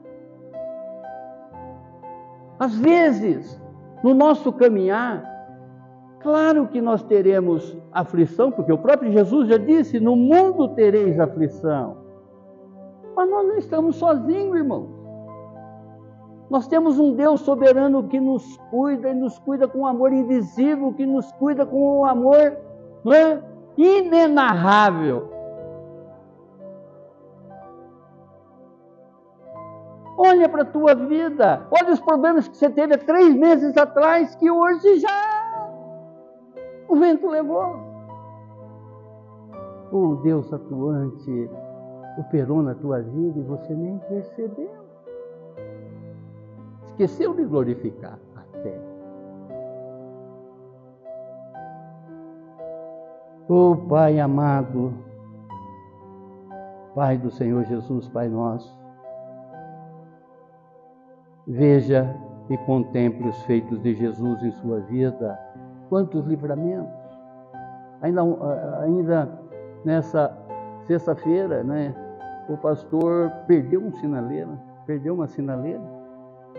Às 2.59 2.75
vezes, 2.75 3.61
no 4.03 4.13
nosso 4.13 4.51
caminhar, 4.53 5.23
claro 6.19 6.67
que 6.67 6.81
nós 6.81 7.03
teremos 7.03 7.77
aflição, 7.91 8.51
porque 8.51 8.71
o 8.71 8.77
próprio 8.77 9.11
Jesus 9.11 9.49
já 9.49 9.57
disse: 9.57 9.99
no 9.99 10.15
mundo 10.15 10.69
tereis 10.69 11.19
aflição. 11.19 11.97
Mas 13.15 13.29
nós 13.29 13.47
não 13.47 13.57
estamos 13.57 13.95
sozinhos, 13.97 14.55
irmãos. 14.55 14.89
Nós 16.49 16.67
temos 16.67 16.99
um 16.99 17.13
Deus 17.13 17.41
soberano 17.41 18.07
que 18.07 18.19
nos 18.19 18.57
cuida 18.69 19.09
e 19.09 19.13
nos 19.13 19.39
cuida 19.39 19.67
com 19.67 19.79
um 19.79 19.87
amor 19.87 20.11
invisível, 20.13 20.93
que 20.93 21.05
nos 21.05 21.31
cuida 21.33 21.65
com 21.65 21.99
um 21.99 22.05
amor 22.05 22.57
não 23.03 23.13
é? 23.13 23.43
inenarrável. 23.77 25.31
Olha 30.15 30.47
para 30.47 30.61
a 30.61 30.65
tua 30.65 30.93
vida, 30.93 31.65
olha 31.71 31.91
os 31.91 31.99
problemas 31.99 32.47
que 32.47 32.55
você 32.55 32.69
teve 32.69 32.93
há 32.93 32.97
três 32.97 33.35
meses 33.35 33.75
atrás, 33.75 34.35
que 34.35 34.49
hoje 34.49 34.99
já 34.99 35.43
o 36.87 36.95
vento 36.95 37.27
levou. 37.27 37.75
O 39.91 40.15
Deus 40.23 40.51
atuante 40.53 41.49
operou 42.17 42.61
na 42.61 42.75
tua 42.75 43.01
vida 43.01 43.39
e 43.39 43.43
você 43.43 43.73
nem 43.73 43.97
percebeu. 43.99 44.83
Esqueceu 46.85 47.33
de 47.33 47.43
glorificar 47.45 48.19
Oh 53.49 53.75
Pai 53.75 54.21
amado, 54.21 54.93
Pai 56.95 57.17
do 57.17 57.29
Senhor 57.29 57.65
Jesus, 57.65 58.07
Pai 58.07 58.29
nosso, 58.29 58.73
veja 61.45 62.15
e 62.49 62.57
contemple 62.59 63.27
os 63.27 63.43
feitos 63.43 63.81
de 63.81 63.95
Jesus 63.95 64.41
em 64.43 64.51
sua 64.51 64.79
vida, 64.81 65.37
quantos 65.89 66.25
livramentos. 66.25 66.93
Ainda, 68.01 68.21
ainda 68.81 69.29
nessa 69.83 70.31
sexta-feira, 70.87 71.65
né, 71.65 71.93
o 72.47 72.55
pastor 72.55 73.29
perdeu 73.45 73.81
um 73.81 73.91
sinaleiro, 73.91 74.57
perdeu 74.85 75.15
uma 75.15 75.27
sinaleira. 75.27 75.83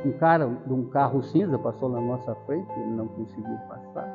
Um 0.05 0.13
cara 0.19 0.47
de 0.67 0.73
um 0.75 0.85
carro 0.91 1.23
cinza 1.23 1.59
passou 1.59 1.89
na 1.89 2.01
nossa 2.01 2.35
frente, 2.47 2.71
ele 2.79 2.91
não 2.91 3.09
conseguiu 3.09 3.57
passar. 3.71 4.07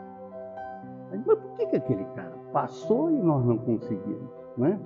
Mas 1.09 1.23
por 1.23 1.37
que, 1.57 1.65
que 1.65 1.75
aquele 1.77 2.05
cara 2.15 2.38
passou 2.51 3.09
e 3.11 3.17
nós 3.17 3.45
não 3.45 3.57
conseguimos? 3.57 4.29
Né? 4.57 4.79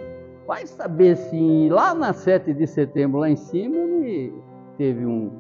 Vai 0.48 0.66
saber 0.68 1.16
se 1.16 1.70
lá 1.70 1.94
na 1.94 2.14
7 2.14 2.54
de 2.54 2.68
setembro, 2.68 3.20
lá 3.20 3.30
em 3.30 3.36
cima, 3.36 3.76
ele 3.76 4.34
teve 4.78 5.06
um, 5.06 5.32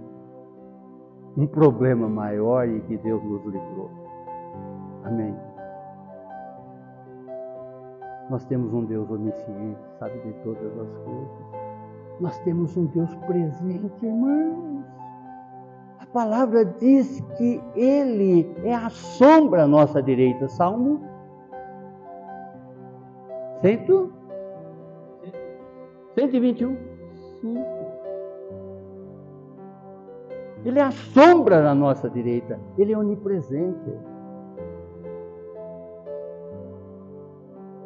um 1.37 1.45
problema 1.47 2.07
maior 2.07 2.67
e 2.67 2.79
que 2.81 2.97
Deus 2.97 3.23
nos 3.23 3.43
livrou. 3.45 3.91
Amém. 5.03 5.35
Nós 8.29 8.45
temos 8.45 8.73
um 8.73 8.85
Deus 8.85 9.09
onisciente, 9.09 9.79
sabe 9.99 10.17
de 10.19 10.33
todas 10.43 10.79
as 10.79 10.97
coisas. 10.99 11.63
Nós 12.21 12.39
temos 12.39 12.77
um 12.77 12.85
Deus 12.85 13.13
presente, 13.15 14.05
irmãos 14.05 14.73
palavra 16.13 16.63
diz 16.63 17.19
que 17.37 17.59
Ele 17.75 18.47
é 18.63 18.75
a 18.75 18.89
sombra 18.89 19.63
à 19.63 19.67
nossa 19.67 20.01
direita. 20.01 20.47
Salmo 20.47 21.01
100, 23.63 24.11
121. 26.15 26.77
5. 27.39 27.59
Ele 30.65 30.79
é 30.79 30.83
a 30.83 30.91
sombra 30.91 31.63
na 31.63 31.73
nossa 31.73 32.09
direita. 32.09 32.59
Ele 32.77 32.91
é 32.91 32.97
onipresente. 32.97 33.97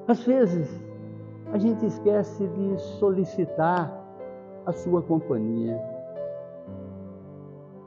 Às 0.08 0.24
vezes, 0.24 0.84
a 1.54 1.60
gente 1.60 1.86
esquece 1.86 2.48
de 2.48 2.78
solicitar 2.98 3.94
a 4.66 4.72
sua 4.72 5.04
companhia. 5.04 5.80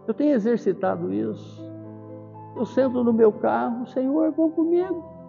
Eu 0.07 0.14
tenho 0.14 0.35
exercitado 0.35 1.12
isso. 1.12 1.68
Eu 2.57 2.64
sento 2.66 3.03
no 3.03 3.12
meu 3.12 3.33
carro, 3.33 3.85
Senhor, 3.88 4.31
vão 4.31 4.50
comigo. 4.50 5.19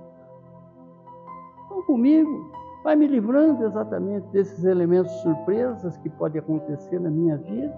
Comigo. 1.85 2.51
Vai 2.83 2.95
me 2.95 3.05
livrando 3.05 3.63
exatamente 3.65 4.27
desses 4.29 4.63
elementos 4.63 5.11
surpresas 5.21 5.97
que 5.97 6.09
podem 6.09 6.39
acontecer 6.39 6.99
na 6.99 7.11
minha 7.11 7.37
vida. 7.37 7.77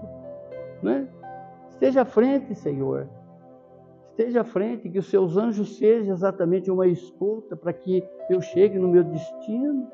Né? 0.82 1.06
Esteja 1.70 2.02
à 2.02 2.04
frente, 2.04 2.54
Senhor. 2.54 3.06
Esteja 4.10 4.42
à 4.42 4.44
frente, 4.44 4.88
que 4.88 4.98
os 4.98 5.10
seus 5.10 5.36
anjos 5.36 5.76
sejam 5.76 6.14
exatamente 6.14 6.70
uma 6.70 6.86
escuta 6.86 7.56
para 7.56 7.72
que 7.72 8.02
eu 8.30 8.40
chegue 8.40 8.78
no 8.78 8.88
meu 8.88 9.04
destino. 9.04 9.88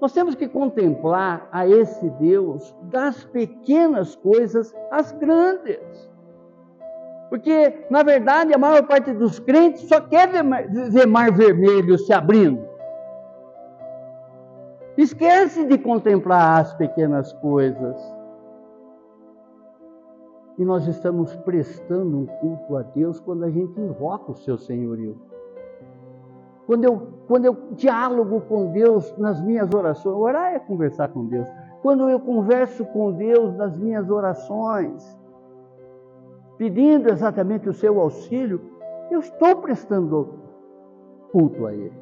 Nós 0.00 0.12
temos 0.14 0.34
que 0.34 0.48
contemplar 0.48 1.46
a 1.52 1.68
esse 1.68 2.08
Deus 2.10 2.74
das 2.84 3.22
pequenas 3.22 4.16
coisas 4.16 4.74
às 4.90 5.12
grandes. 5.12 5.78
Porque, 7.30 7.86
na 7.88 8.02
verdade, 8.02 8.52
a 8.52 8.58
maior 8.58 8.86
parte 8.86 9.12
dos 9.12 9.38
crentes 9.38 9.88
só 9.88 10.00
quer 10.00 10.28
ver 10.30 10.42
mar, 10.42 10.64
ver 10.68 11.06
mar 11.06 11.32
vermelho 11.32 11.96
se 11.96 12.12
abrindo. 12.12 12.68
Esquece 14.98 15.64
de 15.64 15.78
contemplar 15.78 16.60
as 16.60 16.74
pequenas 16.74 17.32
coisas. 17.34 17.96
E 20.58 20.64
nós 20.64 20.86
estamos 20.86 21.34
prestando 21.36 22.18
um 22.18 22.26
culto 22.26 22.76
a 22.76 22.82
Deus 22.82 23.18
quando 23.18 23.44
a 23.44 23.50
gente 23.50 23.80
invoca 23.80 24.32
o 24.32 24.36
seu 24.36 24.58
senhorio 24.58 25.30
quando 26.70 26.84
eu, 26.84 27.08
quando 27.26 27.44
eu 27.46 27.56
diálogo 27.72 28.42
com 28.42 28.70
Deus 28.70 29.12
nas 29.18 29.40
minhas 29.40 29.74
orações, 29.74 30.14
orar 30.14 30.54
é 30.54 30.60
conversar 30.60 31.08
com 31.08 31.26
Deus. 31.26 31.48
Quando 31.82 32.08
eu 32.08 32.20
converso 32.20 32.84
com 32.84 33.10
Deus 33.10 33.56
nas 33.56 33.76
minhas 33.76 34.08
orações, 34.08 35.18
pedindo 36.60 37.08
exatamente 37.08 37.70
o 37.70 37.72
seu 37.72 37.98
auxílio, 37.98 38.60
eu 39.10 39.20
estou 39.20 39.56
prestando 39.62 40.40
culto 41.32 41.66
a 41.66 41.72
Ele. 41.72 41.98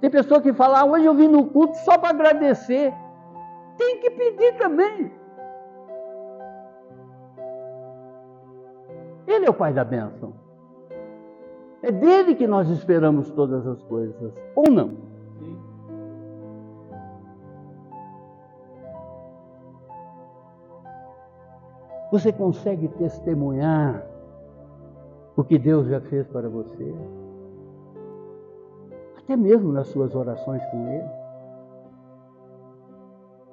Tem 0.00 0.10
pessoa 0.10 0.40
que 0.40 0.52
fala, 0.52 0.80
ah, 0.80 0.84
hoje 0.84 1.04
eu 1.04 1.14
vim 1.14 1.28
no 1.28 1.46
culto 1.46 1.76
só 1.76 1.96
para 1.96 2.10
agradecer. 2.10 2.92
Tem 3.78 4.00
que 4.00 4.10
pedir 4.10 4.56
também. 4.56 5.12
Ele 9.28 9.46
é 9.46 9.50
o 9.50 9.54
Pai 9.54 9.72
da 9.72 9.84
bênção. 9.84 10.34
É 11.80 11.92
dele 11.92 12.34
que 12.34 12.48
nós 12.48 12.68
esperamos 12.70 13.30
todas 13.30 13.64
as 13.68 13.80
coisas, 13.84 14.34
ou 14.56 14.68
não? 14.68 15.09
Você 22.10 22.32
consegue 22.32 22.88
testemunhar 22.88 24.04
o 25.36 25.44
que 25.44 25.58
Deus 25.58 25.86
já 25.86 26.00
fez 26.00 26.26
para 26.26 26.48
você? 26.48 26.94
Até 29.18 29.36
mesmo 29.36 29.72
nas 29.72 29.86
suas 29.88 30.14
orações 30.14 30.64
com 30.66 30.88
Ele. 30.88 31.08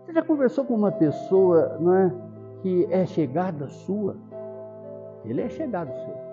Você 0.04 0.14
já 0.14 0.24
conversou 0.24 0.66
com 0.66 0.74
uma 0.74 0.92
pessoa 0.92 1.78
não 1.80 1.94
é, 1.94 2.14
que 2.64 2.88
é 2.90 3.06
chegada 3.06 3.68
sua? 3.68 4.16
Ele 5.24 5.42
é 5.42 5.50
chegado 5.50 5.94
seu. 5.94 6.28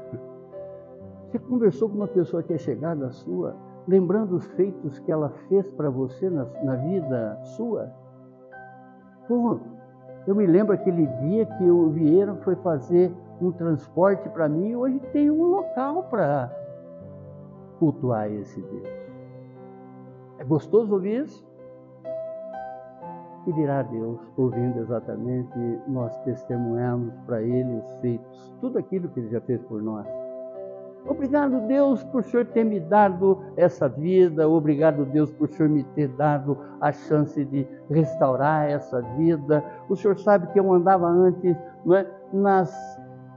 Você 1.29 1.39
conversou 1.41 1.89
com 1.89 1.97
uma 1.97 2.09
pessoa 2.09 2.43
que 2.43 2.55
é 2.55 2.59
chegada 2.59 3.11
sua, 3.11 3.57
lembrando 3.87 4.37
os 4.37 4.47
feitos 4.53 4.99
que 5.01 5.13
ela 5.13 5.31
fez 5.49 5.69
para 5.73 5.91
você 5.91 6.31
na, 6.31 6.47
na 6.63 6.77
vida 6.77 7.39
sua? 7.57 7.93
Pô, 9.29 9.59
eu 10.27 10.35
me 10.35 10.47
lembro 10.47 10.75
aquele 10.75 11.07
dia 11.07 11.45
que 11.45 11.71
o 11.71 11.91
Vieira 11.91 12.35
foi 12.37 12.57
fazer 12.57 13.13
um 13.41 13.53
transporte 13.53 14.29
para 14.31 14.49
mim 14.49 14.69
e 14.69 14.77
hoje 14.77 14.99
tem 15.13 15.31
um 15.31 15.45
local 15.45 16.05
para 16.05 16.51
cultuar 17.79 18.31
esse 18.31 18.61
Deus. 18.61 18.89
É 20.39 20.45
gostoso 20.45 20.95
ouvir 20.95 21.25
isso? 21.25 21.47
E 23.47 23.53
dirá 23.53 23.83
Deus, 23.83 24.19
ouvindo 24.39 24.81
exatamente, 24.81 25.53
nós 25.87 26.17
testemunhamos 26.23 27.15
para 27.27 27.43
Ele 27.43 27.77
os 27.77 27.93
feitos, 28.01 28.55
tudo 28.61 28.79
aquilo 28.79 29.09
que 29.11 29.21
Ele 29.21 29.29
já 29.29 29.41
fez 29.43 29.61
por 29.65 29.83
nós. 29.83 30.07
Obrigado, 31.07 31.61
Deus, 31.67 32.03
por 32.05 32.21
o 32.21 32.25
Senhor 32.25 32.47
ter 32.47 32.65
me 32.65 32.81
dado 32.81 33.39
essa 33.57 33.89
vida. 33.89 34.49
Obrigado, 34.49 35.05
Deus, 35.05 35.31
por 35.33 35.49
o 35.49 35.53
Senhor 35.53 35.69
me 35.69 35.85
ter 35.95 36.09
dado 36.09 36.57
a 36.81 36.93
chance 36.93 37.45
de 37.45 37.67
restaurar 37.91 38.71
essa 38.71 39.03
vida. 39.17 39.63
O 39.89 39.95
Senhor 39.95 40.19
sabe 40.19 40.47
que 40.53 40.59
eu 40.59 40.73
andava 40.73 41.07
antes 41.07 41.55
é, 41.93 42.07
nas 42.33 42.73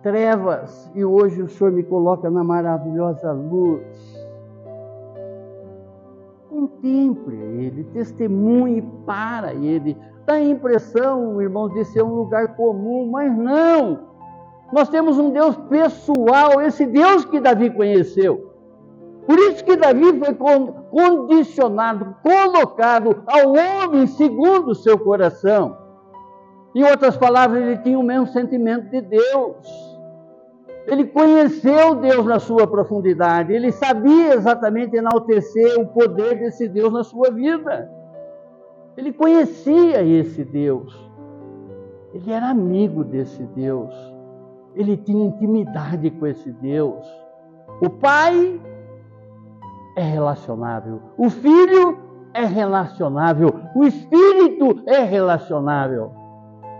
trevas 0.02 0.90
e 0.96 1.04
hoje 1.04 1.42
o 1.42 1.50
Senhor 1.50 1.74
me 1.74 1.84
coloca 1.84 2.30
na 2.30 2.42
maravilhosa 2.42 3.34
luz. 3.34 3.86
Contemple 6.50 7.36
Ele, 7.36 7.84
testemunhe 7.94 8.82
para 9.06 9.54
Ele. 9.54 9.98
Dá 10.26 10.36
a 10.36 10.42
impressão, 10.42 11.42
irmãos, 11.42 11.74
de 11.74 11.84
ser 11.84 12.04
um 12.04 12.16
lugar 12.16 12.56
comum, 12.56 13.10
mas 13.12 13.38
não. 13.38 14.07
Nós 14.72 14.90
temos 14.90 15.18
um 15.18 15.32
Deus 15.32 15.56
pessoal, 15.70 16.62
esse 16.62 16.86
Deus 16.86 17.24
que 17.24 17.40
Davi 17.40 17.70
conheceu. 17.70 18.54
Por 19.26 19.38
isso 19.40 19.64
que 19.64 19.76
Davi 19.76 20.20
foi 20.20 20.34
condicionado, 20.90 22.16
colocado 22.22 23.24
ao 23.26 23.54
homem 23.54 24.08
segundo 24.08 24.72
o 24.72 24.76
seu 24.76 24.98
coração. 25.00 25.78
Em 26.76 26.84
outras 26.84 27.18
palavras, 27.18 27.62
ele 27.62 27.78
tinha 27.78 27.98
o 27.98 28.04
mesmo 28.04 28.28
sentimento 28.28 28.90
de 28.90 29.02
Deus. 29.02 29.98
Ele 30.86 31.06
conheceu 31.06 31.96
Deus 31.96 32.26
na 32.26 32.40
sua 32.40 32.66
profundidade, 32.66 33.52
ele 33.52 33.74
sabia 33.74 34.34
exatamente 34.34 34.96
enaltecer 34.96 35.78
o 35.78 35.88
poder 35.88 36.40
desse 36.40 36.66
Deus 36.68 36.94
na 36.94 37.04
sua 37.04 37.30
vida. 37.30 37.92
Ele 38.96 39.12
conhecia 39.12 40.02
esse 40.02 40.46
Deus. 40.46 40.96
Ele 42.14 42.32
era 42.32 42.50
amigo 42.50 43.04
desse 43.04 43.44
Deus 43.44 44.17
ele 44.78 44.96
tinha 44.96 45.26
intimidade 45.26 46.10
com 46.12 46.28
esse 46.28 46.52
Deus. 46.52 47.06
O 47.82 47.90
pai 47.90 48.62
é 49.96 50.02
relacionável, 50.02 51.02
o 51.18 51.30
filho 51.30 51.98
é 52.34 52.46
relacionável, 52.46 53.54
o 53.76 53.84
espírito 53.84 54.84
é 54.86 55.00
relacionável. 55.00 56.12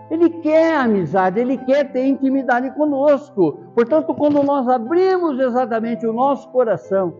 Ele 0.10 0.30
quer 0.30 0.78
amizade, 0.78 1.40
ele 1.40 1.58
quer 1.58 1.92
ter 1.92 2.06
intimidade 2.06 2.70
conosco. 2.72 3.60
Portanto, 3.76 4.14
quando 4.14 4.42
nós 4.44 4.68
abrimos 4.70 5.40
exatamente 5.40 6.06
o 6.06 6.14
nosso 6.14 6.48
coração 6.50 7.14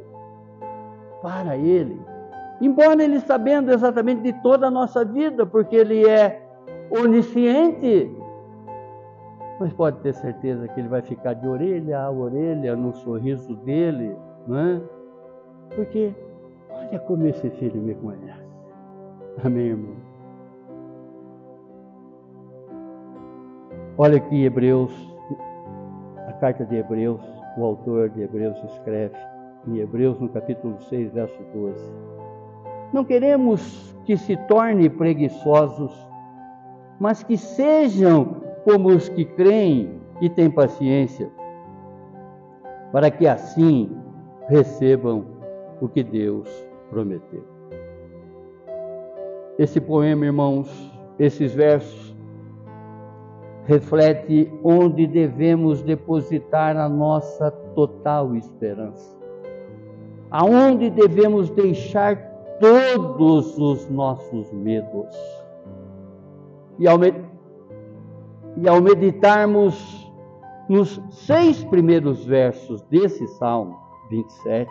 para 1.22 1.58
ele, 1.58 2.00
embora 2.62 3.04
ele 3.04 3.20
sabendo 3.20 3.74
exatamente 3.74 4.22
de 4.22 4.34
toda 4.42 4.68
a 4.68 4.72
nossa 4.72 5.04
vida, 5.04 5.46
porque 5.46 5.76
ele 5.76 6.08
é 6.08 6.42
onisciente, 6.92 8.10
mas 9.60 9.74
pode 9.74 10.00
ter 10.00 10.14
certeza 10.14 10.68
que 10.68 10.80
ele 10.80 10.88
vai 10.88 11.02
ficar 11.02 11.34
de 11.34 11.48
orelha 11.48 12.00
a 12.00 12.12
orelha 12.12 12.76
no 12.76 12.94
sorriso 12.94 13.56
dele, 13.58 14.16
não 14.48 14.58
é? 14.58 14.82
Porque 15.76 16.14
olha 16.70 17.00
como 17.00 17.26
esse 17.28 17.50
filho 17.52 17.82
me 17.82 17.96
conhece. 17.96 18.48
Amém, 19.44 19.68
irmão? 19.68 19.96
Olha 23.98 24.18
aqui 24.18 24.46
Hebreus, 24.46 24.94
a 26.28 26.34
carta 26.34 26.64
de 26.66 26.76
Hebreus, 26.76 27.22
o 27.58 27.64
autor 27.64 28.10
de 28.12 28.22
Hebreus 28.22 28.64
escreve 28.64 29.18
em 29.68 29.80
Hebreus 29.80 30.20
no 30.20 30.30
capítulo 30.30 30.80
6, 30.82 31.14
verso 31.14 31.44
12. 31.54 31.92
Não 32.94 33.04
queremos 33.04 33.96
que 34.06 34.16
se 34.16 34.38
torne 34.48 34.90
preguiçosos, 34.90 35.92
mas 37.00 37.24
que 37.24 37.38
sejam 37.38 38.47
como 38.68 38.90
os 38.90 39.08
que 39.08 39.24
creem 39.24 39.90
e 40.20 40.30
têm 40.30 40.52
paciência, 40.52 41.32
para 42.92 43.10
que 43.10 43.26
assim 43.26 43.90
recebam 44.50 45.24
o 45.80 45.88
que 45.88 46.04
Deus 46.04 46.50
prometeu. 46.90 47.46
Esse 49.58 49.80
poema, 49.80 50.26
irmãos, 50.26 50.70
esses 51.18 51.54
versos, 51.54 52.14
reflete 53.64 54.52
onde 54.62 55.08
devemos 55.08 55.82
depositar 55.82 56.76
a 56.76 56.90
nossa 56.90 57.50
total 57.74 58.36
esperança. 58.36 59.18
Aonde 60.30 60.90
devemos 60.90 61.50
deixar 61.52 62.18
todos 62.60 63.58
os 63.58 63.90
nossos 63.90 64.52
medos. 64.52 65.16
E 66.78 66.86
ao, 66.86 66.98
e 68.58 68.68
ao 68.68 68.82
meditarmos 68.82 70.12
nos 70.68 71.02
seis 71.12 71.64
primeiros 71.64 72.26
versos 72.26 72.82
desse 72.84 73.26
Salmo 73.28 73.78
27, 74.10 74.70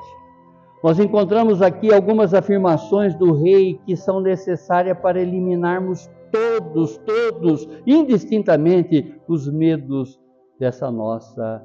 nós 0.83 0.99
encontramos 0.99 1.62
aqui 1.62 1.92
algumas 1.92 2.35
afirmações 2.35 3.14
do 3.14 3.33
rei 3.33 3.81
que 3.87 3.96
são 3.96 4.20
necessárias 4.20 4.99
para 4.99 5.20
eliminarmos 5.20 6.11
todos, 6.31 6.99
todos, 6.99 7.68
indistintamente, 7.87 9.18
os 9.27 9.51
medos 9.51 10.20
dessa 10.59 10.90
nossa 10.90 11.64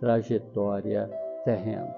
trajetória 0.00 1.10
terrena. 1.44 1.94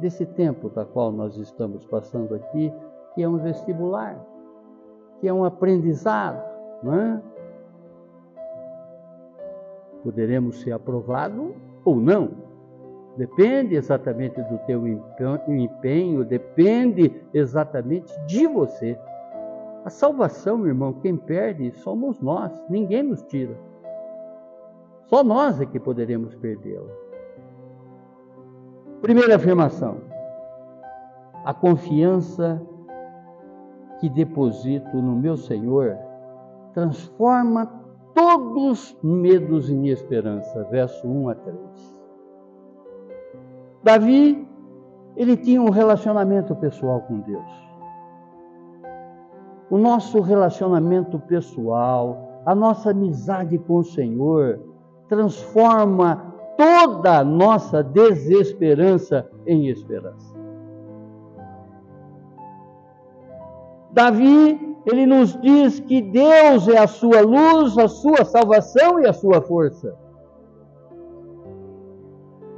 Desse 0.00 0.24
tempo 0.24 0.68
da 0.70 0.84
qual 0.84 1.12
nós 1.12 1.36
estamos 1.36 1.84
passando 1.86 2.34
aqui, 2.34 2.72
que 3.14 3.22
é 3.22 3.28
um 3.28 3.38
vestibular, 3.38 4.18
que 5.20 5.28
é 5.28 5.32
um 5.32 5.44
aprendizado, 5.44 6.42
não 6.82 6.94
é? 6.94 7.22
Poderemos 10.02 10.60
ser 10.60 10.72
aprovados 10.72 11.52
ou 11.84 11.96
não. 11.96 12.30
Depende 13.16 13.74
exatamente 13.74 14.40
do 14.42 14.58
teu 14.58 14.84
empenho, 15.48 16.24
depende 16.24 17.12
exatamente 17.34 18.12
de 18.26 18.46
você. 18.46 18.96
A 19.84 19.90
salvação, 19.90 20.66
irmão, 20.66 20.92
quem 20.92 21.16
perde 21.16 21.72
somos 21.72 22.20
nós, 22.20 22.52
ninguém 22.68 23.02
nos 23.02 23.22
tira. 23.22 23.56
Só 25.06 25.24
nós 25.24 25.60
é 25.60 25.66
que 25.66 25.80
poderemos 25.80 26.34
perdê-la. 26.36 26.92
Primeira 29.00 29.36
afirmação: 29.36 29.98
a 31.44 31.54
confiança 31.54 32.60
que 33.98 34.08
deposito 34.08 35.00
no 35.00 35.16
meu 35.16 35.36
Senhor 35.36 35.96
transforma 36.74 37.66
todos 38.18 38.98
medos 39.00 39.70
em 39.70 39.88
esperança. 39.88 40.64
Verso 40.64 41.06
1 41.06 41.28
a 41.28 41.34
3. 41.36 41.58
Davi, 43.84 44.48
ele 45.16 45.36
tinha 45.36 45.62
um 45.62 45.70
relacionamento 45.70 46.54
pessoal 46.56 47.00
com 47.02 47.20
Deus. 47.20 47.68
O 49.70 49.78
nosso 49.78 50.20
relacionamento 50.20 51.20
pessoal, 51.20 52.42
a 52.44 52.56
nossa 52.56 52.90
amizade 52.90 53.56
com 53.56 53.76
o 53.76 53.84
Senhor, 53.84 54.58
transforma 55.08 56.34
toda 56.56 57.20
a 57.20 57.24
nossa 57.24 57.84
desesperança 57.84 59.30
em 59.46 59.68
esperança. 59.68 60.36
Davi 63.92 64.76
ele 64.90 65.04
nos 65.04 65.38
diz 65.40 65.80
que 65.80 66.00
Deus 66.00 66.66
é 66.66 66.78
a 66.78 66.86
sua 66.86 67.20
luz, 67.20 67.76
a 67.76 67.88
sua 67.88 68.24
salvação 68.24 68.98
e 68.98 69.06
a 69.06 69.12
sua 69.12 69.42
força. 69.42 69.94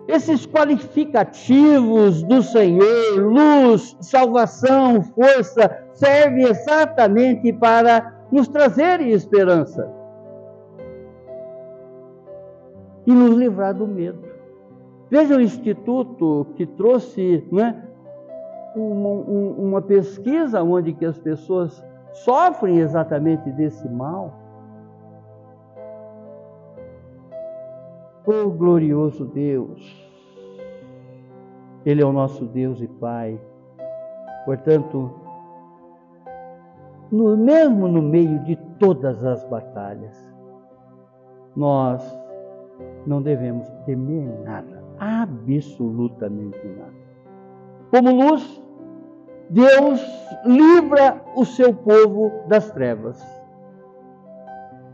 Esses 0.07 0.47
qualificativos 0.47 2.23
do 2.23 2.41
Senhor, 2.43 3.17
luz, 3.17 3.97
salvação, 4.01 5.03
força, 5.03 5.85
servem 5.93 6.45
exatamente 6.45 7.53
para 7.53 8.25
nos 8.31 8.47
trazerem 8.47 9.11
esperança 9.11 9.93
e 13.07 13.13
nos 13.13 13.37
livrar 13.37 13.75
do 13.75 13.89
medo. 13.89 14.23
Veja 15.11 15.37
o 15.37 15.41
instituto 15.41 16.47
que 16.55 16.65
trouxe 16.65 17.45
né, 17.51 17.85
uma, 18.77 19.11
uma 19.11 19.83
pesquisa 19.83 20.63
onde 20.63 20.93
que 20.93 21.05
as 21.05 21.19
pessoas 21.19 21.90
sofrem 22.13 22.79
exatamente 22.79 23.51
desse 23.53 23.89
mal. 23.89 24.33
Oh 28.27 28.51
glorioso 28.51 29.25
Deus, 29.25 30.09
Ele 31.85 32.03
é 32.03 32.07
o 32.07 32.13
nosso 32.13 32.45
Deus 32.47 32.81
e 32.81 32.87
Pai. 32.87 33.41
Portanto, 34.45 35.11
no, 37.11 37.37
mesmo 37.37 37.89
no 37.89 38.01
meio 38.01 38.39
de 38.45 38.57
todas 38.79 39.25
as 39.25 39.43
batalhas, 39.45 40.17
nós 41.57 42.19
não 43.07 43.21
devemos 43.21 43.69
temer 43.85 44.29
nada, 44.45 44.83
absolutamente 44.99 46.59
nada. 46.69 47.01
Como 47.91 48.11
luz, 48.13 48.63
Deus 49.51 50.01
livra 50.45 51.21
o 51.35 51.45
seu 51.45 51.75
povo 51.75 52.31
das 52.47 52.71
trevas. 52.71 53.21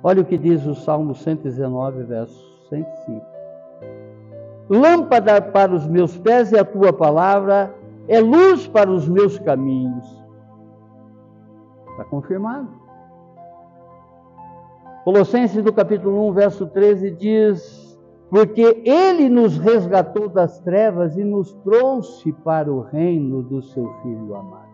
Olha 0.03 0.23
o 0.23 0.25
que 0.25 0.39
diz 0.39 0.65
o 0.65 0.75
Salmo 0.75 1.15
119, 1.15 2.05
verso 2.05 2.43
105. 2.71 3.27
Lâmpada 4.71 5.43
para 5.43 5.75
os 5.75 5.87
meus 5.87 6.17
pés 6.17 6.55
é 6.55 6.61
a 6.61 6.65
tua 6.65 6.91
palavra, 6.91 7.75
é 8.09 8.19
luz 8.19 8.67
para 8.67 8.91
os 8.91 9.07
meus 9.07 9.39
caminhos. 9.39 10.25
Está 11.91 12.05
confirmado. 12.05 12.69
Colossenses 15.05 15.63
do 15.63 15.73
capítulo 15.73 16.31
1, 16.31 16.33
verso 16.33 16.67
13 16.67 17.11
diz: 17.11 17.86
Porque 18.29 18.83
ele 18.85 19.29
nos 19.29 19.57
resgatou 19.59 20.29
das 20.29 20.59
trevas 20.61 21.17
e 21.17 21.25
nos 21.25 21.55
trouxe 21.63 22.33
para 22.33 22.73
o 22.73 22.81
reino 22.81 23.43
do 23.43 23.63
seu 23.63 23.89
Filho 24.03 24.35
amado. 24.35 24.67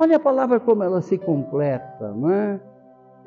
Olha 0.00 0.16
a 0.16 0.20
palavra 0.20 0.58
como 0.58 0.82
ela 0.82 1.00
se 1.00 1.18
completa, 1.18 2.12
não 2.12 2.30
é? 2.30 2.60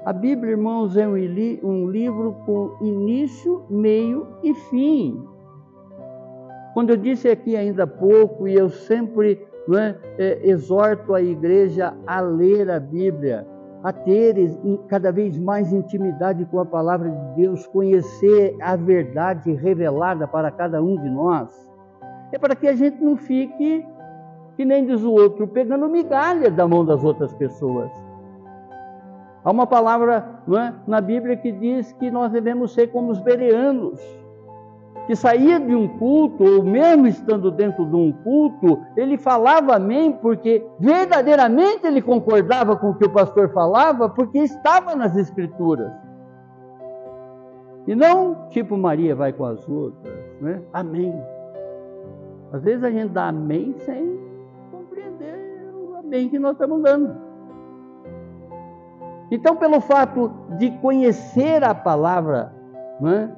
A 0.03 0.11
Bíblia, 0.11 0.51
irmãos, 0.51 0.97
é 0.97 1.07
um, 1.07 1.15
livro 1.15 2.35
com 2.45 2.75
início, 2.81 3.63
meio 3.69 4.27
e 4.43 4.53
fim. 4.53 5.23
Quando 6.73 6.89
eu 6.89 6.97
disse 6.97 7.29
aqui 7.29 7.55
ainda 7.55 7.83
há 7.83 7.87
pouco, 7.87 8.45
e 8.47 8.53
eu 8.55 8.69
sempre 8.69 9.47
é, 9.71 9.95
é, 10.17 10.49
exorto 10.49 11.13
a 11.13 11.21
igreja 11.21 11.93
a 12.05 12.19
ler 12.19 12.69
a 12.69 12.81
Bíblia, 12.81 13.47
a 13.83 13.91
ter 13.91 14.35
cada 14.87 15.11
vez 15.11 15.37
mais 15.37 15.73
intimidade 15.73 16.45
com 16.45 16.59
a 16.59 16.65
palavra 16.65 17.09
de 17.09 17.41
Deus, 17.41 17.67
conhecer 17.67 18.55
a 18.61 18.77
verdade 18.77 19.51
revelada 19.53 20.25
para 20.25 20.49
cada 20.49 20.81
um 20.81 20.95
de 20.95 21.09
nós. 21.09 21.49
É 22.31 22.39
para 22.39 22.55
que 22.55 22.67
a 22.67 22.73
gente 22.73 23.03
não 23.03 23.17
fique, 23.17 23.85
que 24.55 24.63
nem 24.63 24.85
diz 24.85 25.03
o 25.03 25.11
outro, 25.11 25.47
pegando 25.47 25.89
migalha 25.89 26.49
da 26.49 26.65
mão 26.65 26.85
das 26.85 27.03
outras 27.03 27.33
pessoas. 27.33 27.91
Há 29.43 29.51
uma 29.51 29.67
palavra 29.67 30.39
é, 30.47 30.73
na 30.87 31.01
Bíblia 31.01 31.35
que 31.35 31.51
diz 31.51 31.91
que 31.93 32.09
nós 32.09 32.31
devemos 32.31 32.73
ser 32.73 32.87
como 32.87 33.11
os 33.11 33.19
bereanos 33.19 33.99
que 35.05 35.15
saía 35.15 35.59
de 35.59 35.75
um 35.75 35.87
culto, 35.97 36.43
ou 36.43 36.63
mesmo 36.63 37.07
estando 37.07 37.51
dentro 37.51 37.85
de 37.85 37.95
um 37.95 38.11
culto, 38.11 38.81
ele 38.95 39.17
falava 39.17 39.75
amém, 39.75 40.13
porque 40.13 40.65
verdadeiramente 40.79 41.85
ele 41.85 42.01
concordava 42.01 42.75
com 42.75 42.91
o 42.91 42.95
que 42.95 43.05
o 43.05 43.09
pastor 43.09 43.49
falava, 43.49 44.09
porque 44.09 44.39
estava 44.39 44.95
nas 44.95 45.15
Escrituras. 45.15 45.91
E 47.85 47.93
não 47.93 48.47
tipo 48.49 48.77
Maria 48.77 49.13
vai 49.13 49.33
com 49.33 49.45
as 49.45 49.67
outras, 49.67 50.13
né? 50.39 50.61
Amém. 50.71 51.13
Às 52.53 52.63
vezes 52.63 52.83
a 52.83 52.89
gente 52.89 53.09
dá 53.09 53.27
amém 53.27 53.75
sem 53.79 54.17
compreender 54.71 55.69
o 55.73 55.97
amém 55.97 56.29
que 56.29 56.39
nós 56.39 56.53
estamos 56.53 56.81
dando. 56.81 57.13
Então, 59.31 59.55
pelo 59.55 59.81
fato 59.81 60.31
de 60.57 60.69
conhecer 60.77 61.63
a 61.63 61.73
palavra, 61.73 62.53
né? 63.01 63.35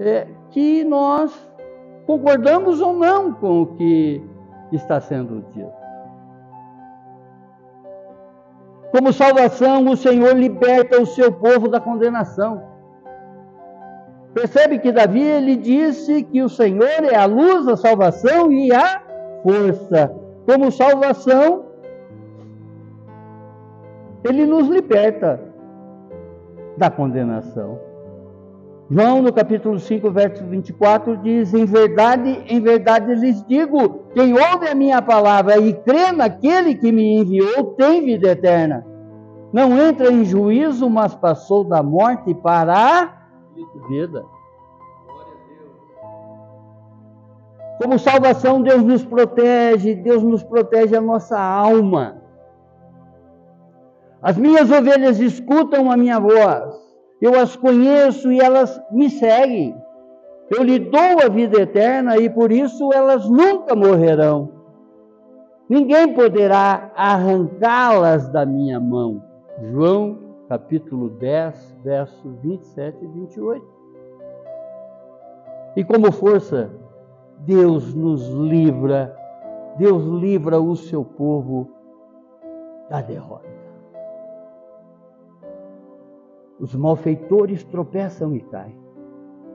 é, 0.00 0.26
que 0.50 0.84
nós 0.84 1.32
concordamos 2.06 2.80
ou 2.80 2.94
não 2.94 3.32
com 3.32 3.62
o 3.62 3.66
que 3.76 4.22
está 4.72 5.00
sendo 5.00 5.44
dito. 5.52 5.80
Como 8.90 9.12
salvação, 9.12 9.86
o 9.86 9.96
Senhor 9.96 10.34
liberta 10.36 11.00
o 11.00 11.06
seu 11.06 11.32
povo 11.32 11.68
da 11.68 11.80
condenação. 11.80 12.62
Percebe 14.34 14.78
que 14.78 14.90
Davi 14.90 15.22
ele 15.22 15.56
disse 15.56 16.24
que 16.24 16.42
o 16.42 16.48
Senhor 16.48 17.04
é 17.04 17.14
a 17.14 17.24
luz, 17.24 17.68
a 17.68 17.76
salvação 17.76 18.50
e 18.52 18.72
a 18.72 19.02
força. 19.42 20.12
Como 20.44 20.72
salvação, 20.72 21.66
ele 24.24 24.44
nos 24.46 24.66
liberta 24.68 25.40
da 26.76 26.90
condenação. 26.90 27.89
João, 28.92 29.22
no 29.22 29.32
capítulo 29.32 29.78
5, 29.78 30.10
verso 30.10 30.44
24, 30.44 31.16
diz: 31.18 31.54
Em 31.54 31.64
verdade, 31.64 32.42
em 32.48 32.60
verdade 32.60 33.14
lhes 33.14 33.46
digo: 33.46 34.00
quem 34.12 34.32
ouve 34.32 34.66
a 34.66 34.74
minha 34.74 35.00
palavra 35.00 35.58
e 35.58 35.72
crê 35.72 36.10
naquele 36.10 36.74
que 36.74 36.90
me 36.90 37.18
enviou 37.20 37.66
tem 37.74 38.04
vida 38.04 38.30
eterna. 38.30 38.84
Não 39.52 39.78
entra 39.78 40.10
em 40.10 40.24
juízo, 40.24 40.90
mas 40.90 41.14
passou 41.14 41.62
da 41.62 41.84
morte 41.84 42.34
para 42.34 42.74
a 42.74 43.88
vida. 43.88 44.24
Como 47.80 47.96
salvação, 47.96 48.60
Deus 48.60 48.82
nos 48.82 49.04
protege, 49.04 49.94
Deus 49.94 50.22
nos 50.24 50.42
protege 50.42 50.96
a 50.96 51.00
nossa 51.00 51.40
alma. 51.40 52.20
As 54.20 54.36
minhas 54.36 54.68
ovelhas 54.68 55.20
escutam 55.20 55.90
a 55.92 55.96
minha 55.96 56.18
voz 56.18 56.89
eu 57.20 57.38
as 57.38 57.56
conheço 57.56 58.32
e 58.32 58.40
elas 58.40 58.80
me 58.90 59.10
seguem. 59.10 59.74
Eu 60.50 60.62
lhe 60.62 60.78
dou 60.78 61.24
a 61.24 61.28
vida 61.28 61.60
eterna 61.60 62.16
e 62.18 62.28
por 62.28 62.50
isso 62.50 62.92
elas 62.92 63.28
nunca 63.28 63.76
morrerão. 63.76 64.50
Ninguém 65.68 66.14
poderá 66.14 66.90
arrancá-las 66.96 68.28
da 68.28 68.44
minha 68.44 68.80
mão. 68.80 69.22
João 69.70 70.18
capítulo 70.48 71.10
10, 71.10 71.76
versos 71.84 72.34
27 72.42 73.04
e 73.04 73.06
28. 73.06 73.64
E 75.76 75.84
como 75.84 76.10
força, 76.10 76.68
Deus 77.38 77.94
nos 77.94 78.28
livra, 78.30 79.16
Deus 79.78 80.02
livra 80.04 80.60
o 80.60 80.74
seu 80.74 81.04
povo 81.04 81.70
da 82.88 83.00
derrota. 83.00 83.49
Os 86.60 86.74
malfeitores 86.74 87.64
tropeçam 87.64 88.34
e 88.36 88.40
caem. 88.40 88.78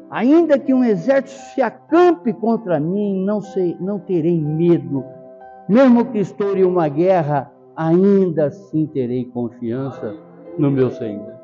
Ainda 0.09 0.57
que 0.57 0.73
um 0.73 0.83
exército 0.83 1.39
se 1.53 1.61
acampe 1.61 2.33
contra 2.33 2.79
mim, 2.79 3.23
não, 3.23 3.41
sei, 3.41 3.77
não 3.79 3.99
terei 3.99 4.39
medo. 4.41 5.03
Mesmo 5.69 6.05
que 6.05 6.19
estoure 6.19 6.63
uma 6.63 6.87
guerra, 6.87 7.51
ainda 7.75 8.45
assim 8.45 8.85
terei 8.87 9.25
confiança 9.25 10.15
no 10.57 10.71
meu 10.71 10.89
Senhor. 10.89 11.35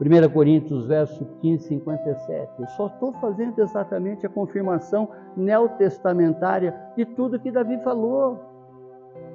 1 0.00 0.30
Coríntios, 0.30 0.86
verso 0.86 1.26
15, 1.42 1.68
57. 1.68 2.52
Eu 2.58 2.66
só 2.68 2.86
estou 2.86 3.12
fazendo 3.14 3.58
exatamente 3.58 4.24
a 4.24 4.30
confirmação 4.30 5.08
neotestamentária 5.36 6.74
de 6.96 7.04
tudo 7.04 7.38
que 7.38 7.50
Davi 7.50 7.78
falou. 7.84 8.38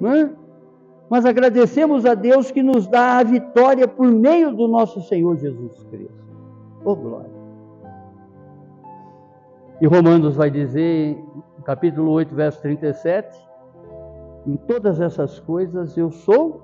Não 0.00 0.12
é? 0.12 0.30
Mas 1.08 1.24
agradecemos 1.24 2.04
a 2.04 2.14
Deus 2.14 2.50
que 2.50 2.62
nos 2.62 2.86
dá 2.86 3.18
a 3.18 3.22
vitória 3.22 3.86
por 3.86 4.10
meio 4.10 4.54
do 4.54 4.66
nosso 4.66 5.00
Senhor 5.02 5.36
Jesus 5.36 5.84
Cristo. 5.84 6.26
Oh 6.84 6.96
glória! 6.96 7.36
E 9.80 9.86
Romanos 9.86 10.36
vai 10.36 10.50
dizer, 10.50 11.22
capítulo 11.64 12.10
8, 12.12 12.34
verso 12.34 12.60
37, 12.62 13.38
em 14.46 14.56
todas 14.56 15.00
essas 15.00 15.38
coisas 15.40 15.96
eu 15.96 16.10
sou 16.10 16.62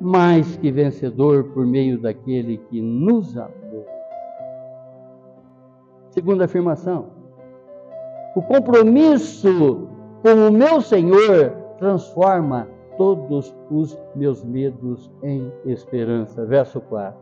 mais 0.00 0.56
que 0.56 0.70
vencedor 0.70 1.44
por 1.54 1.66
meio 1.66 1.98
daquele 1.98 2.58
que 2.58 2.80
nos 2.80 3.36
amou. 3.36 3.86
Segunda 6.10 6.44
afirmação, 6.44 7.06
o 8.34 8.42
compromisso 8.42 9.88
com 10.22 10.48
o 10.48 10.52
meu 10.52 10.80
Senhor 10.80 11.50
transforma 11.78 12.68
todos 12.96 13.54
os 13.70 13.98
meus 14.14 14.44
medos 14.44 15.10
em 15.22 15.52
esperança. 15.64 16.44
Verso 16.44 16.80
4. 16.80 17.18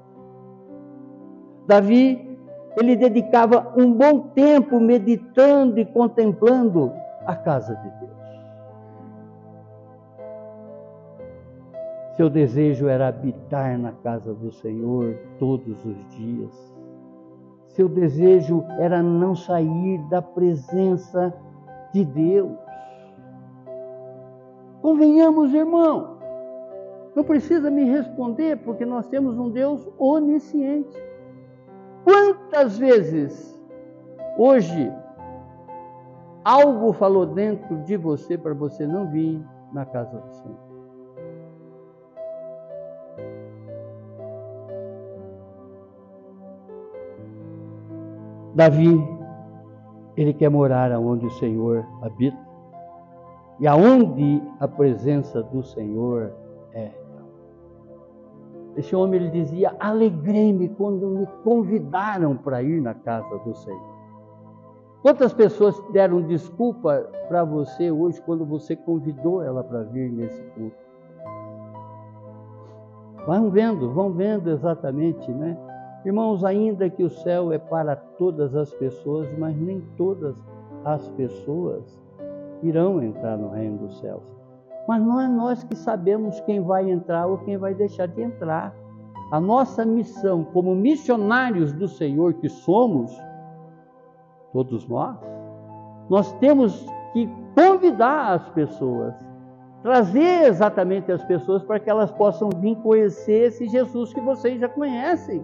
Davi, 1.66 2.38
ele 2.76 2.96
dedicava 2.96 3.72
um 3.76 3.92
bom 3.92 4.20
tempo 4.34 4.80
meditando 4.80 5.78
e 5.78 5.84
contemplando 5.84 6.92
a 7.26 7.34
casa 7.34 7.74
de 7.76 7.90
Deus. 8.00 8.14
Seu 12.16 12.30
desejo 12.30 12.86
era 12.86 13.08
habitar 13.08 13.76
na 13.76 13.90
casa 13.90 14.32
do 14.32 14.52
Senhor 14.52 15.16
todos 15.38 15.84
os 15.84 16.16
dias. 16.16 16.74
Seu 17.68 17.88
desejo 17.88 18.64
era 18.78 19.02
não 19.02 19.34
sair 19.34 19.98
da 20.08 20.22
presença 20.22 21.34
de 21.92 22.04
Deus. 22.04 22.63
Convenhamos, 24.84 25.54
irmão, 25.54 26.18
não 27.16 27.24
precisa 27.24 27.70
me 27.70 27.84
responder, 27.84 28.58
porque 28.58 28.84
nós 28.84 29.06
temos 29.06 29.38
um 29.38 29.48
Deus 29.48 29.88
onisciente. 29.96 30.94
Quantas 32.04 32.76
vezes 32.76 33.58
hoje 34.36 34.92
algo 36.44 36.92
falou 36.92 37.24
dentro 37.24 37.78
de 37.84 37.96
você 37.96 38.36
para 38.36 38.52
você 38.52 38.86
não 38.86 39.10
vir 39.10 39.42
na 39.72 39.86
casa 39.86 40.18
do 40.18 40.30
Senhor? 40.34 40.58
Davi, 48.54 49.02
ele 50.14 50.34
quer 50.34 50.50
morar 50.50 50.92
onde 50.98 51.24
o 51.24 51.30
Senhor 51.30 51.86
habita. 52.02 52.43
E 53.60 53.66
aonde 53.66 54.42
a 54.58 54.66
presença 54.66 55.42
do 55.42 55.62
Senhor 55.62 56.32
é. 56.72 56.90
Esse 58.76 58.96
homem 58.96 59.20
ele 59.20 59.30
dizia: 59.30 59.76
Alegrei-me 59.78 60.68
quando 60.70 61.06
me 61.06 61.26
convidaram 61.44 62.36
para 62.36 62.62
ir 62.62 62.80
na 62.80 62.94
casa 62.94 63.38
do 63.38 63.54
Senhor. 63.54 63.94
Quantas 65.02 65.32
pessoas 65.32 65.80
deram 65.92 66.22
desculpa 66.22 67.06
para 67.28 67.44
você 67.44 67.90
hoje 67.90 68.20
quando 68.22 68.44
você 68.44 68.74
convidou 68.74 69.42
ela 69.42 69.62
para 69.62 69.82
vir 69.82 70.10
nesse 70.10 70.42
culto? 70.54 70.84
Vão 73.26 73.50
vendo, 73.50 73.90
vão 73.92 74.12
vendo 74.12 74.50
exatamente, 74.50 75.30
né? 75.30 75.56
Irmãos, 76.04 76.44
ainda 76.44 76.90
que 76.90 77.02
o 77.02 77.08
céu 77.08 77.52
é 77.52 77.58
para 77.58 77.96
todas 77.96 78.54
as 78.54 78.72
pessoas, 78.74 79.28
mas 79.38 79.56
nem 79.56 79.80
todas 79.96 80.36
as 80.84 81.08
pessoas 81.10 82.03
irão 82.68 83.02
entrar 83.02 83.36
no 83.36 83.50
reino 83.50 83.78
dos 83.78 83.98
céus. 84.00 84.22
Mas 84.88 85.02
não 85.02 85.20
é 85.20 85.28
nós 85.28 85.62
que 85.64 85.76
sabemos 85.76 86.40
quem 86.40 86.60
vai 86.60 86.90
entrar 86.90 87.26
ou 87.26 87.38
quem 87.38 87.56
vai 87.56 87.74
deixar 87.74 88.06
de 88.06 88.22
entrar. 88.22 88.74
A 89.30 89.40
nossa 89.40 89.84
missão, 89.84 90.44
como 90.44 90.74
missionários 90.74 91.72
do 91.72 91.88
Senhor 91.88 92.34
que 92.34 92.48
somos, 92.48 93.10
todos 94.52 94.86
nós, 94.86 95.16
nós 96.08 96.32
temos 96.34 96.86
que 97.12 97.28
convidar 97.54 98.34
as 98.34 98.48
pessoas, 98.50 99.14
trazer 99.82 100.46
exatamente 100.46 101.10
as 101.10 101.24
pessoas 101.24 101.62
para 101.62 101.80
que 101.80 101.88
elas 101.88 102.10
possam 102.12 102.50
vir 102.60 102.76
conhecer 102.76 103.48
esse 103.48 103.66
Jesus 103.66 104.12
que 104.12 104.20
vocês 104.20 104.60
já 104.60 104.68
conhecem 104.68 105.42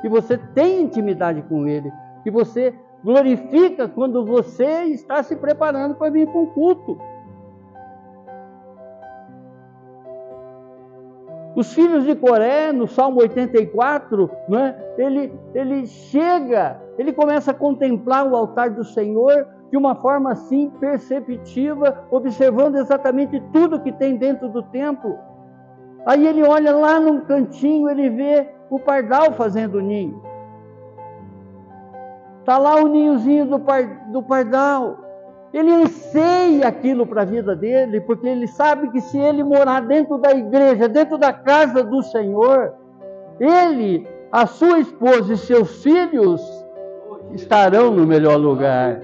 que 0.00 0.08
você 0.08 0.36
tem 0.38 0.82
intimidade 0.82 1.42
com 1.42 1.66
Ele, 1.66 1.92
que 2.22 2.30
você 2.30 2.74
glorifica 3.04 3.88
quando 3.88 4.24
você 4.24 4.84
está 4.84 5.22
se 5.22 5.36
preparando 5.36 5.94
para 5.94 6.10
vir 6.10 6.26
para 6.26 6.40
um 6.40 6.46
culto. 6.46 6.98
Os 11.56 11.74
filhos 11.74 12.04
de 12.04 12.14
Coré, 12.14 12.72
no 12.72 12.86
Salmo 12.86 13.20
84, 13.20 14.30
né, 14.48 14.76
ele, 14.96 15.32
ele 15.52 15.86
chega, 15.86 16.80
ele 16.96 17.12
começa 17.12 17.50
a 17.50 17.54
contemplar 17.54 18.26
o 18.26 18.36
altar 18.36 18.70
do 18.70 18.84
Senhor 18.84 19.46
de 19.70 19.76
uma 19.76 19.94
forma 19.96 20.32
assim 20.32 20.70
perceptiva, 20.80 22.06
observando 22.10 22.76
exatamente 22.76 23.40
tudo 23.52 23.80
que 23.80 23.92
tem 23.92 24.16
dentro 24.16 24.48
do 24.48 24.62
templo. 24.62 25.18
Aí 26.06 26.26
ele 26.26 26.42
olha 26.42 26.74
lá 26.74 26.98
num 26.98 27.20
cantinho, 27.20 27.88
ele 27.88 28.08
vê 28.08 28.48
o 28.70 28.78
pardal 28.78 29.32
fazendo 29.32 29.80
ninho. 29.80 30.29
Está 32.40 32.58
lá 32.58 32.76
o 32.76 32.88
ninhozinho 32.88 33.46
do, 33.46 33.60
par, 33.60 34.10
do 34.10 34.22
pardal. 34.22 34.98
Ele 35.52 35.72
anseia 35.72 36.68
aquilo 36.68 37.06
para 37.06 37.22
a 37.22 37.24
vida 37.24 37.54
dele, 37.54 38.00
porque 38.00 38.26
ele 38.26 38.46
sabe 38.46 38.90
que 38.90 39.00
se 39.00 39.18
ele 39.18 39.42
morar 39.42 39.80
dentro 39.80 40.18
da 40.18 40.32
igreja, 40.32 40.88
dentro 40.88 41.18
da 41.18 41.32
casa 41.32 41.82
do 41.82 42.02
Senhor, 42.02 42.72
ele, 43.38 44.06
a 44.30 44.46
sua 44.46 44.78
esposa 44.78 45.32
e 45.32 45.36
seus 45.36 45.82
filhos 45.82 46.40
estarão 47.32 47.90
no 47.90 48.06
melhor 48.06 48.36
lugar. 48.36 49.00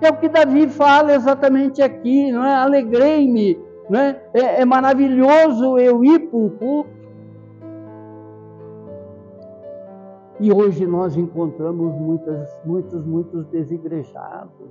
É 0.00 0.10
o 0.10 0.16
que 0.16 0.28
Davi 0.28 0.68
fala 0.68 1.14
exatamente 1.14 1.82
aqui, 1.82 2.30
não 2.30 2.44
é? 2.44 2.54
Alegrei-me, 2.54 3.58
não 3.90 3.98
é? 3.98 4.20
é? 4.32 4.60
É 4.60 4.64
maravilhoso 4.64 5.78
eu 5.78 6.04
ir 6.04 6.20
para 6.28 6.38
um 6.38 6.48
E 10.40 10.52
hoje 10.52 10.86
nós 10.86 11.16
encontramos 11.16 11.92
muitas, 11.94 12.48
muitos, 12.64 13.04
muitos 13.04 13.46
desigrejados. 13.46 14.68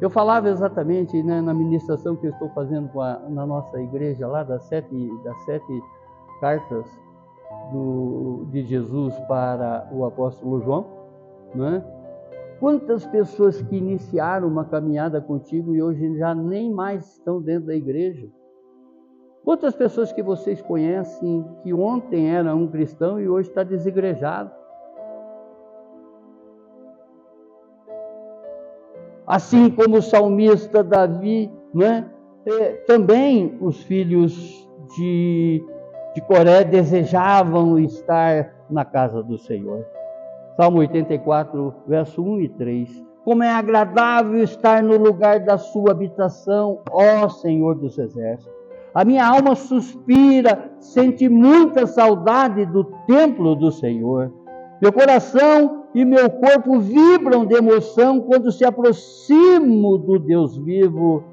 Eu 0.00 0.08
falava 0.08 0.48
exatamente 0.48 1.20
né, 1.22 1.40
na 1.40 1.52
ministração 1.52 2.14
que 2.16 2.28
eu 2.28 2.30
estou 2.30 2.48
fazendo 2.50 3.00
a, 3.00 3.18
na 3.28 3.44
nossa 3.44 3.80
igreja 3.80 4.26
lá 4.26 4.44
das 4.44 4.62
sete, 4.64 5.10
das 5.24 5.36
sete 5.44 5.82
cartas 6.40 6.86
do, 7.72 8.46
de 8.50 8.62
Jesus 8.62 9.14
para 9.28 9.88
o 9.92 10.04
apóstolo 10.04 10.60
João, 10.60 10.86
né? 11.54 11.84
Quantas 12.60 13.06
pessoas 13.06 13.60
que 13.62 13.76
iniciaram 13.76 14.46
uma 14.46 14.64
caminhada 14.66 15.20
contigo 15.20 15.74
e 15.74 15.82
hoje 15.82 16.18
já 16.18 16.34
nem 16.34 16.70
mais 16.70 17.16
estão 17.16 17.40
dentro 17.40 17.66
da 17.66 17.74
igreja? 17.74 18.28
Quantas 19.42 19.74
pessoas 19.74 20.12
que 20.12 20.22
vocês 20.22 20.60
conhecem 20.60 21.44
que 21.62 21.72
ontem 21.72 22.30
era 22.30 22.54
um 22.54 22.68
cristão 22.68 23.18
e 23.18 23.28
hoje 23.28 23.48
está 23.48 23.62
desigrejado? 23.62 24.59
Assim 29.30 29.70
como 29.70 29.98
o 29.98 30.02
salmista 30.02 30.82
Davi, 30.82 31.48
né? 31.72 32.04
É, 32.44 32.72
também 32.86 33.56
os 33.60 33.80
filhos 33.84 34.68
de, 34.96 35.64
de 36.14 36.20
Coré 36.22 36.64
desejavam 36.64 37.78
estar 37.78 38.52
na 38.68 38.84
casa 38.84 39.22
do 39.22 39.38
Senhor. 39.38 39.86
Salmo 40.56 40.78
84, 40.78 41.72
verso 41.86 42.20
1 42.22 42.40
e 42.40 42.48
3. 42.48 43.04
Como 43.24 43.44
é 43.44 43.50
agradável 43.52 44.42
estar 44.42 44.82
no 44.82 44.96
lugar 44.96 45.38
da 45.38 45.56
sua 45.56 45.92
habitação, 45.92 46.80
ó 46.90 47.28
Senhor 47.28 47.76
dos 47.76 47.98
exércitos. 47.98 48.58
A 48.92 49.04
minha 49.04 49.24
alma 49.24 49.54
suspira, 49.54 50.72
sente 50.80 51.28
muita 51.28 51.86
saudade 51.86 52.66
do 52.66 52.82
templo 53.06 53.54
do 53.54 53.70
Senhor. 53.70 54.32
Meu 54.82 54.92
coração 54.92 55.79
e 55.94 56.04
meu 56.04 56.30
corpo 56.30 56.78
vibram 56.78 57.44
de 57.44 57.54
emoção 57.54 58.20
quando 58.20 58.52
se 58.52 58.64
aproximo 58.64 59.98
do 59.98 60.18
Deus 60.18 60.56
vivo. 60.56 61.24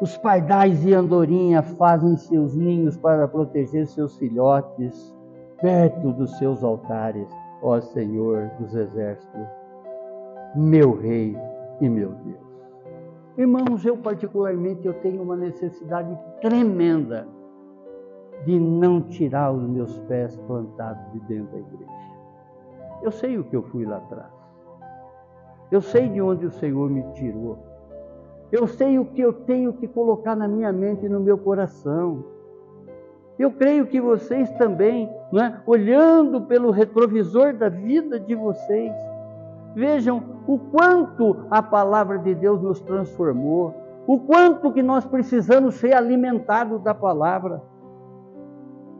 Os 0.00 0.16
pardais 0.16 0.84
e 0.84 0.94
andorinha 0.94 1.62
fazem 1.62 2.16
seus 2.16 2.56
ninhos 2.56 2.96
para 2.96 3.26
proteger 3.26 3.86
seus 3.86 4.16
filhotes 4.16 5.14
perto 5.60 6.12
dos 6.12 6.36
seus 6.38 6.62
altares, 6.64 7.28
ó 7.62 7.80
Senhor 7.80 8.50
dos 8.58 8.74
exércitos, 8.74 9.46
meu 10.56 10.98
rei 10.98 11.36
e 11.80 11.88
meu 11.88 12.10
Deus. 12.10 12.42
Irmãos, 13.38 13.84
eu 13.84 13.96
particularmente 13.96 14.86
eu 14.86 14.94
tenho 14.94 15.22
uma 15.22 15.36
necessidade 15.36 16.18
tremenda 16.40 17.26
de 18.44 18.58
não 18.58 19.00
tirar 19.00 19.52
os 19.52 19.66
meus 19.68 19.96
pés 20.00 20.36
plantados 20.46 21.12
de 21.12 21.20
dentro 21.20 21.52
da 21.52 21.58
igreja. 21.58 21.91
Eu 23.02 23.10
sei 23.10 23.38
o 23.38 23.44
que 23.44 23.56
eu 23.56 23.62
fui 23.62 23.84
lá 23.84 23.96
atrás. 23.96 24.30
Eu 25.70 25.80
sei 25.80 26.08
de 26.08 26.20
onde 26.20 26.46
o 26.46 26.50
Senhor 26.50 26.88
me 26.88 27.02
tirou. 27.14 27.58
Eu 28.52 28.66
sei 28.66 28.98
o 28.98 29.06
que 29.06 29.20
eu 29.22 29.32
tenho 29.32 29.72
que 29.72 29.88
colocar 29.88 30.36
na 30.36 30.46
minha 30.46 30.70
mente 30.70 31.06
e 31.06 31.08
no 31.08 31.18
meu 31.18 31.38
coração. 31.38 32.22
Eu 33.38 33.50
creio 33.50 33.86
que 33.86 34.00
vocês 34.00 34.50
também, 34.52 35.10
é? 35.32 35.54
olhando 35.66 36.42
pelo 36.42 36.70
retrovisor 36.70 37.54
da 37.54 37.70
vida 37.70 38.20
de 38.20 38.34
vocês, 38.34 38.92
vejam 39.74 40.22
o 40.46 40.58
quanto 40.58 41.46
a 41.50 41.62
palavra 41.62 42.18
de 42.18 42.34
Deus 42.34 42.60
nos 42.60 42.80
transformou, 42.82 43.74
o 44.06 44.18
quanto 44.18 44.70
que 44.72 44.82
nós 44.82 45.04
precisamos 45.06 45.76
ser 45.76 45.94
alimentados 45.94 46.82
da 46.82 46.94
palavra. 46.94 47.62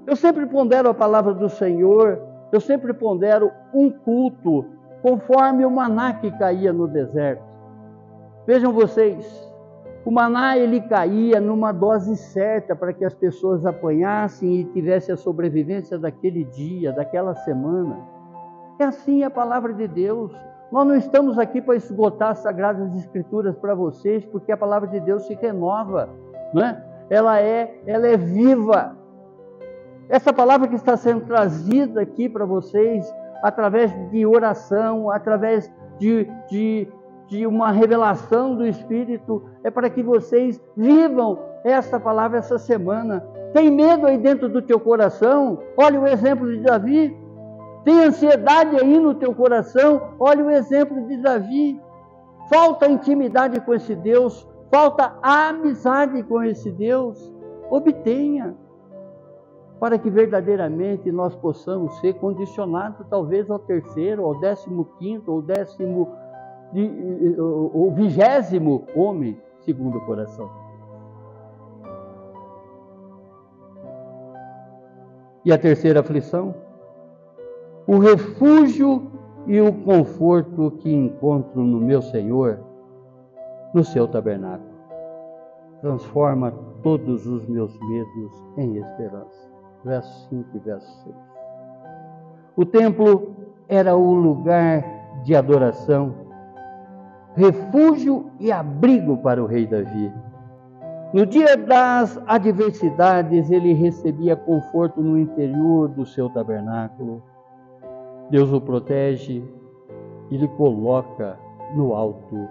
Eu 0.07 0.17
sempre 0.17 0.47
pondero 0.47 0.89
a 0.89 0.95
palavra 0.95 1.35
do 1.35 1.51
Senhor, 1.51 2.32
eu 2.53 2.61
sempre 2.61 2.93
pondero 2.93 3.51
um 3.73 3.91
culto 3.91 4.67
conforme 5.01 5.65
o 5.65 5.71
maná 5.71 6.13
que 6.15 6.31
caía 6.31 6.73
no 6.73 6.87
deserto. 6.87 7.43
Vejam 8.47 8.73
vocês, 8.73 9.51
o 10.05 10.11
maná 10.11 10.57
ele 10.57 10.81
caía 10.81 11.41
numa 11.41 11.73
dose 11.73 12.17
certa 12.17 12.77
para 12.77 12.93
que 12.93 13.05
as 13.05 13.15
pessoas 13.15 13.65
apanhassem 13.65 14.61
e 14.61 14.65
tivessem 14.65 15.15
a 15.15 15.17
sobrevivência 15.17 15.99
daquele 15.99 16.45
dia, 16.45 16.93
daquela 16.93 17.35
semana. 17.37 17.99
É 18.79 18.85
assim 18.85 19.23
a 19.23 19.31
palavra 19.31 19.73
de 19.73 19.87
Deus. 19.87 20.33
Nós 20.73 20.87
não 20.87 20.97
estamos 20.97 21.39
aqui 21.39 21.61
para 21.61 21.77
esgotar 21.77 22.31
as 22.31 22.39
sagradas 22.39 22.95
escrituras 22.97 23.57
para 23.57 23.75
vocês, 23.75 24.25
porque 24.25 24.51
a 24.51 24.57
palavra 24.57 24.89
de 24.89 24.99
Deus 25.01 25.27
se 25.27 25.35
renova, 25.35 26.09
né? 26.53 26.83
Ela 27.09 27.41
é, 27.41 27.81
ela 27.87 28.09
é 28.09 28.17
viva. 28.17 28.97
Essa 30.09 30.33
palavra 30.33 30.69
que 30.69 30.75
está 30.75 30.97
sendo 30.97 31.25
trazida 31.27 32.03
aqui 32.03 32.29
para 32.29 32.45
vocês, 32.45 33.07
através 33.43 33.93
de 34.11 34.27
oração, 34.27 35.11
através 35.11 35.71
de, 35.99 36.29
de, 36.51 36.89
de 37.29 37.47
uma 37.47 37.71
revelação 37.71 38.55
do 38.57 38.67
Espírito, 38.67 39.43
é 39.65 39.71
para 39.71 39.89
que 39.89 40.03
vocês 40.03 40.61
vivam 40.77 41.39
essa 41.65 41.99
palavra 41.99 42.39
essa 42.39 42.59
semana. 42.59 43.21
Tem 43.53 43.71
medo 43.71 44.07
aí 44.07 44.19
dentro 44.19 44.49
do 44.49 44.63
teu 44.63 44.81
coração? 44.81 45.59
Olha 45.77 46.01
o 46.01 46.07
exemplo 46.07 46.47
de 46.47 46.61
Davi. 46.61 47.17
Tem 47.85 48.05
ansiedade 48.05 48.77
aí 48.77 48.99
no 48.99 49.15
teu 49.15 49.35
coração? 49.35 50.15
Olha 50.19 50.45
o 50.45 50.51
exemplo 50.51 51.07
de 51.07 51.17
Davi. 51.19 51.81
Falta 52.49 52.87
intimidade 52.87 53.61
com 53.61 53.73
esse 53.73 53.95
Deus, 53.95 54.47
falta 54.71 55.15
amizade 55.23 56.23
com 56.23 56.43
esse 56.43 56.71
Deus. 56.71 57.33
Obtenha, 57.71 58.55
para 59.83 59.99
que 59.99 60.09
verdadeiramente 60.09 61.11
nós 61.11 61.35
possamos 61.35 61.99
ser 61.99 62.13
condicionados, 62.15 63.05
talvez 63.11 63.51
ao 63.51 63.59
terceiro, 63.59 64.25
ao 64.25 64.39
décimo 64.39 64.85
quinto, 64.97 65.33
ou 65.33 65.43
décimo, 65.43 66.09
ou 67.75 67.91
vigésimo 67.91 68.87
homem, 68.95 69.37
segundo 69.65 69.99
o 69.99 70.07
coração. 70.07 70.49
E 75.45 75.53
a 75.53 75.59
terceira 75.59 75.99
aflição? 75.99 76.55
o 77.85 77.99
refúgio 77.99 79.11
e 79.49 79.61
o 79.61 79.73
conforto 79.83 80.71
que 80.79 80.95
encontro 80.95 81.61
no 81.61 81.81
meu 81.81 82.01
Senhor, 82.01 82.61
no 83.75 83.83
seu 83.83 84.07
tabernáculo. 84.07 84.71
Transforma 85.81 86.53
todos 86.85 87.27
os 87.27 87.45
meus 87.49 87.77
medos 87.81 88.33
em 88.57 88.77
esperança. 88.77 89.52
Verso 89.85 90.29
5 90.29 90.49
e 90.55 90.59
verso 90.61 91.05
6. 91.05 91.17
O 92.57 92.65
templo 92.65 93.35
era 93.69 93.97
o 93.97 94.15
lugar 94.15 94.85
de 95.25 95.35
adoração, 95.35 96.15
refúgio 97.35 98.31
e 98.39 98.53
abrigo 98.53 99.17
para 99.19 99.43
o 99.43 99.47
rei 99.47 99.67
Davi. 99.67 100.13
No 101.13 101.27
dia 101.27 101.57
das 101.57 102.21
adversidades, 102.27 103.51
ele 103.51 103.73
recebia 103.73 104.37
conforto 104.37 105.01
no 105.03 105.19
interior 105.19 105.89
do 105.89 106.07
seu 106.07 106.31
tabernáculo 106.31 107.23
Deus 108.33 108.51
o 108.51 108.59
protege 108.63 109.45
e 110.31 110.37
lhe 110.39 110.49
coloca 110.49 111.39
no 111.75 111.95
alto 111.95 112.49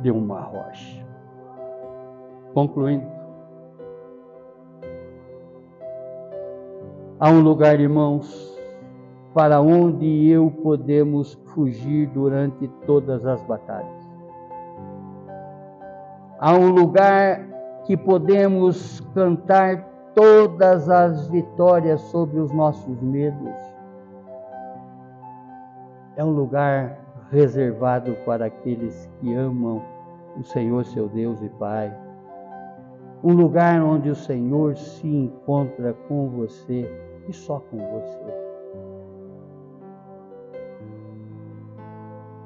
de 0.00 0.10
uma 0.10 0.38
rocha. 0.40 1.02
Concluindo, 2.52 3.06
há 7.18 7.30
um 7.30 7.40
lugar, 7.40 7.80
irmãos, 7.80 8.58
para 9.32 9.60
onde 9.60 10.28
eu 10.28 10.50
podemos 10.62 11.34
fugir 11.54 12.08
durante 12.08 12.68
todas 12.86 13.24
as 13.26 13.42
batalhas. 13.42 14.04
Há 16.38 16.54
um 16.54 16.70
lugar 16.70 17.40
que 17.84 17.96
podemos 17.96 19.00
cantar 19.14 19.82
todas 20.14 20.88
as 20.88 21.28
vitórias 21.28 22.00
sobre 22.02 22.38
os 22.38 22.52
nossos 22.52 23.00
medos 23.00 23.74
é 26.16 26.24
um 26.24 26.30
lugar 26.30 26.96
reservado 27.30 28.14
para 28.24 28.46
aqueles 28.46 29.10
que 29.18 29.34
amam 29.34 29.82
o 30.38 30.44
Senhor, 30.44 30.84
seu 30.84 31.08
Deus 31.08 31.42
e 31.42 31.48
Pai. 31.48 31.92
Um 33.22 33.32
lugar 33.32 33.82
onde 33.82 34.10
o 34.10 34.14
Senhor 34.14 34.76
se 34.76 35.08
encontra 35.08 35.92
com 36.06 36.28
você 36.28 36.88
e 37.28 37.32
só 37.32 37.60
com 37.60 37.78
você. 37.78 38.44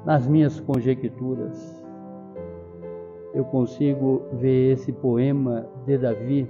Nas 0.05 0.27
minhas 0.27 0.59
conjecturas, 0.59 1.83
eu 3.33 3.45
consigo 3.45 4.23
ver 4.33 4.73
esse 4.73 4.91
poema 4.91 5.67
de 5.85 5.97
Davi 5.97 6.49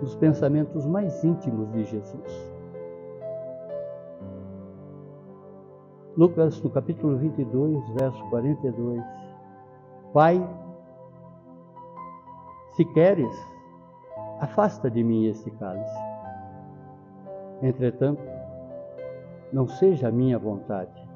nos 0.00 0.14
pensamentos 0.16 0.86
mais 0.86 1.24
íntimos 1.24 1.70
de 1.72 1.84
Jesus. 1.84 2.58
Lucas, 6.16 6.60
no 6.62 6.70
capítulo 6.70 7.16
22, 7.16 7.90
verso 7.90 8.24
42. 8.30 9.02
Pai, 10.12 10.48
se 12.72 12.84
queres, 12.86 13.32
afasta 14.40 14.90
de 14.90 15.02
mim 15.04 15.26
este 15.26 15.50
cálice. 15.52 16.07
Entretanto, 17.62 18.22
não 19.52 19.66
seja 19.66 20.08
a 20.08 20.12
minha 20.12 20.38
vontade, 20.38 21.08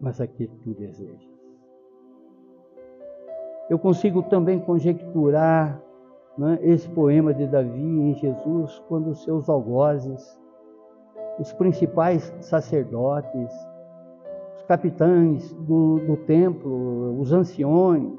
mas 0.00 0.20
a 0.20 0.26
que 0.26 0.46
tu 0.46 0.74
desejas. 0.74 1.30
Eu 3.68 3.78
consigo 3.78 4.22
também 4.24 4.58
conjecturar 4.58 5.80
né, 6.36 6.58
esse 6.62 6.88
poema 6.88 7.32
de 7.32 7.46
Davi 7.46 7.80
em 7.80 8.14
Jesus 8.14 8.78
quando 8.88 9.14
seus 9.14 9.48
algozes 9.48 10.38
os 11.38 11.52
principais 11.54 12.34
sacerdotes, 12.40 13.50
os 14.56 14.62
capitães 14.64 15.52
do, 15.54 15.98
do 16.00 16.16
templo, 16.18 17.18
os 17.18 17.32
anciões, 17.32 18.18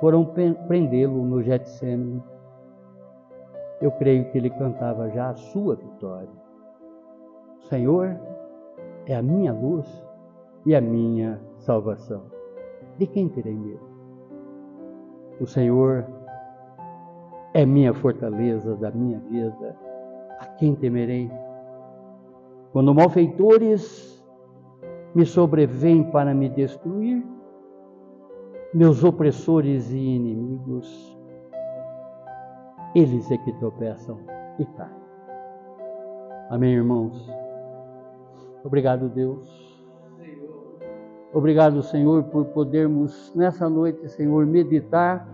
foram 0.00 0.24
prendê-lo 0.68 1.24
no 1.24 1.42
Getsemane. 1.42 2.22
Eu 3.80 3.92
creio 3.92 4.30
que 4.30 4.38
ele 4.38 4.50
cantava 4.50 5.08
já 5.10 5.30
a 5.30 5.34
sua 5.34 5.76
vitória. 5.76 6.28
Senhor 7.68 8.18
é 9.06 9.14
a 9.14 9.22
minha 9.22 9.52
luz 9.52 9.86
e 10.66 10.74
a 10.74 10.80
minha 10.80 11.40
salvação. 11.58 12.22
De 12.98 13.06
quem 13.06 13.28
terei 13.28 13.56
medo? 13.56 13.86
O 15.40 15.46
Senhor 15.46 16.04
é 17.54 17.64
minha 17.64 17.94
fortaleza 17.94 18.74
da 18.76 18.90
minha 18.90 19.20
vida. 19.20 19.76
A 20.40 20.46
quem 20.46 20.74
temerei? 20.74 21.30
Quando 22.72 22.94
malfeitores 22.94 24.24
me 25.14 25.24
sobrevêm 25.24 26.04
para 26.10 26.34
me 26.34 26.48
destruir, 26.48 27.24
meus 28.74 29.02
opressores 29.02 29.90
e 29.90 29.98
inimigos, 29.98 31.17
eles 32.94 33.30
é 33.30 33.38
que 33.38 33.52
tropeçam 33.54 34.18
e 34.58 34.64
caem. 34.64 34.90
Amém, 36.50 36.74
irmãos? 36.74 37.28
Obrigado, 38.64 39.08
Deus. 39.08 39.68
Obrigado, 41.32 41.82
Senhor, 41.82 42.24
por 42.24 42.46
podermos 42.46 43.32
nessa 43.34 43.68
noite, 43.68 44.08
Senhor, 44.08 44.46
meditar 44.46 45.28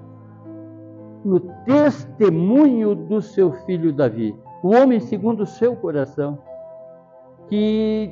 no 1.24 1.40
testemunho 1.64 2.94
do 2.94 3.22
seu 3.22 3.52
filho 3.64 3.92
Davi, 3.92 4.36
o 4.62 4.74
homem 4.74 5.00
segundo 5.00 5.44
o 5.44 5.46
seu 5.46 5.74
coração 5.76 6.38
que, 7.48 8.10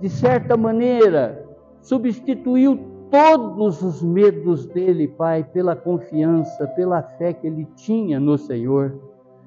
de 0.00 0.08
certa 0.08 0.56
maneira, 0.56 1.44
substituiu 1.80 2.95
todos 3.10 3.82
os 3.82 4.02
medos 4.02 4.66
dele, 4.66 5.08
Pai, 5.08 5.44
pela 5.44 5.76
confiança, 5.76 6.66
pela 6.68 7.02
fé 7.02 7.32
que 7.32 7.46
ele 7.46 7.66
tinha 7.76 8.18
no 8.18 8.36
Senhor. 8.36 8.94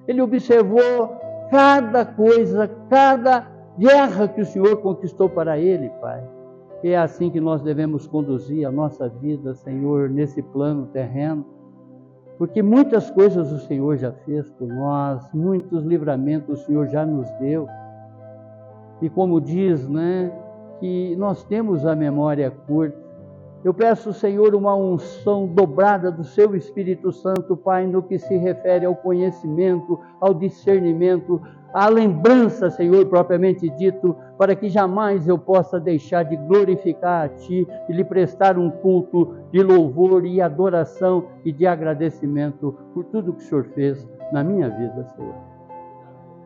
Ele 0.08 0.22
observou 0.22 1.18
cada 1.50 2.06
coisa, 2.06 2.70
cada 2.90 3.48
guerra 3.78 4.28
que 4.28 4.42
o 4.42 4.46
Senhor 4.46 4.78
conquistou 4.78 5.30
para 5.30 5.58
ele, 5.58 5.90
Pai. 6.02 6.24
E 6.84 6.90
é 6.90 6.98
assim 6.98 7.30
que 7.30 7.42
nós 7.42 7.62
devemos 7.62 8.08
conduzir 8.08 8.66
a 8.66 8.72
nossa 8.72 9.10
vida, 9.10 9.54
Senhor, 9.54 10.10
nesse 10.10 10.42
plano 10.42 10.88
terreno. 10.88 11.46
Porque 12.38 12.64
muitas 12.64 13.12
coisas 13.12 13.52
o 13.52 13.60
Senhor 13.60 13.98
já 13.98 14.14
fez 14.14 14.50
por 14.52 14.68
nós, 14.68 15.30
muitos 15.34 15.84
livramentos 15.84 16.62
o 16.62 16.66
Senhor 16.66 16.88
já 16.88 17.06
nos 17.06 17.30
deu. 17.32 17.68
E 19.02 19.10
como 19.10 19.42
diz, 19.42 19.88
né, 19.90 20.32
que 20.80 21.16
nós 21.18 21.44
temos 21.44 21.86
a 21.86 21.96
memória 21.96 22.50
curta. 22.50 23.09
Eu 23.64 23.74
peço, 23.74 24.14
Senhor, 24.14 24.56
uma 24.56 24.76
unção 24.76 25.46
dobrada 25.46 26.10
do 26.10 26.24
Seu 26.24 26.56
Espírito 26.56 27.12
Santo, 27.12 27.58
Pai, 27.58 27.86
no 27.86 28.02
que 28.02 28.18
se 28.18 28.38
refere 28.38 28.86
ao 28.86 28.96
conhecimento, 28.96 30.00
ao 30.22 30.34
discernimento, 30.34 31.42
à 31.74 31.90
lembrança, 31.90 32.70
Senhor, 32.70 33.06
propriamente 33.08 33.70
dito, 33.72 34.16
para 34.38 34.56
que 34.56 34.70
jamais 34.70 35.28
eu 35.28 35.38
possa 35.38 35.80
deixar 35.80 36.24
de 36.24 36.38
glorificar 36.38 37.26
a 37.26 37.30
Ti 37.30 37.68
e 37.90 37.94
lhe 37.94 38.04
prestar 38.04 38.58
um 38.58 38.72
culto 38.72 39.36
de 39.52 39.62
louvor 39.62 40.26
e 40.26 40.42
adoração 40.42 41.26
e 41.44 41.52
de 41.52 41.68
agradecimento 41.68 42.76
por 42.94 43.04
tudo 43.06 43.34
que 43.34 43.44
o 43.44 43.46
Senhor 43.46 43.66
fez 43.76 44.08
na 44.32 44.44
minha 44.44 44.70
vida, 44.70 45.06
Senhor. 45.16 45.36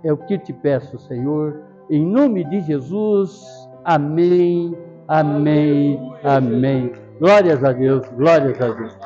É 0.03 0.11
o 0.11 0.17
que 0.17 0.37
te 0.37 0.51
peço, 0.51 0.97
Senhor 0.97 1.73
em 1.89 2.05
nome 2.05 2.43
de 2.45 2.61
Jesus, 2.61 3.69
amém, 3.83 4.75
amém, 5.07 5.99
amém. 6.23 7.02
Glórias 7.19 7.63
a 7.63 7.73
Deus, 7.73 8.05
glórias 8.17 8.59
a 8.61 8.67
Deus. 8.67 8.97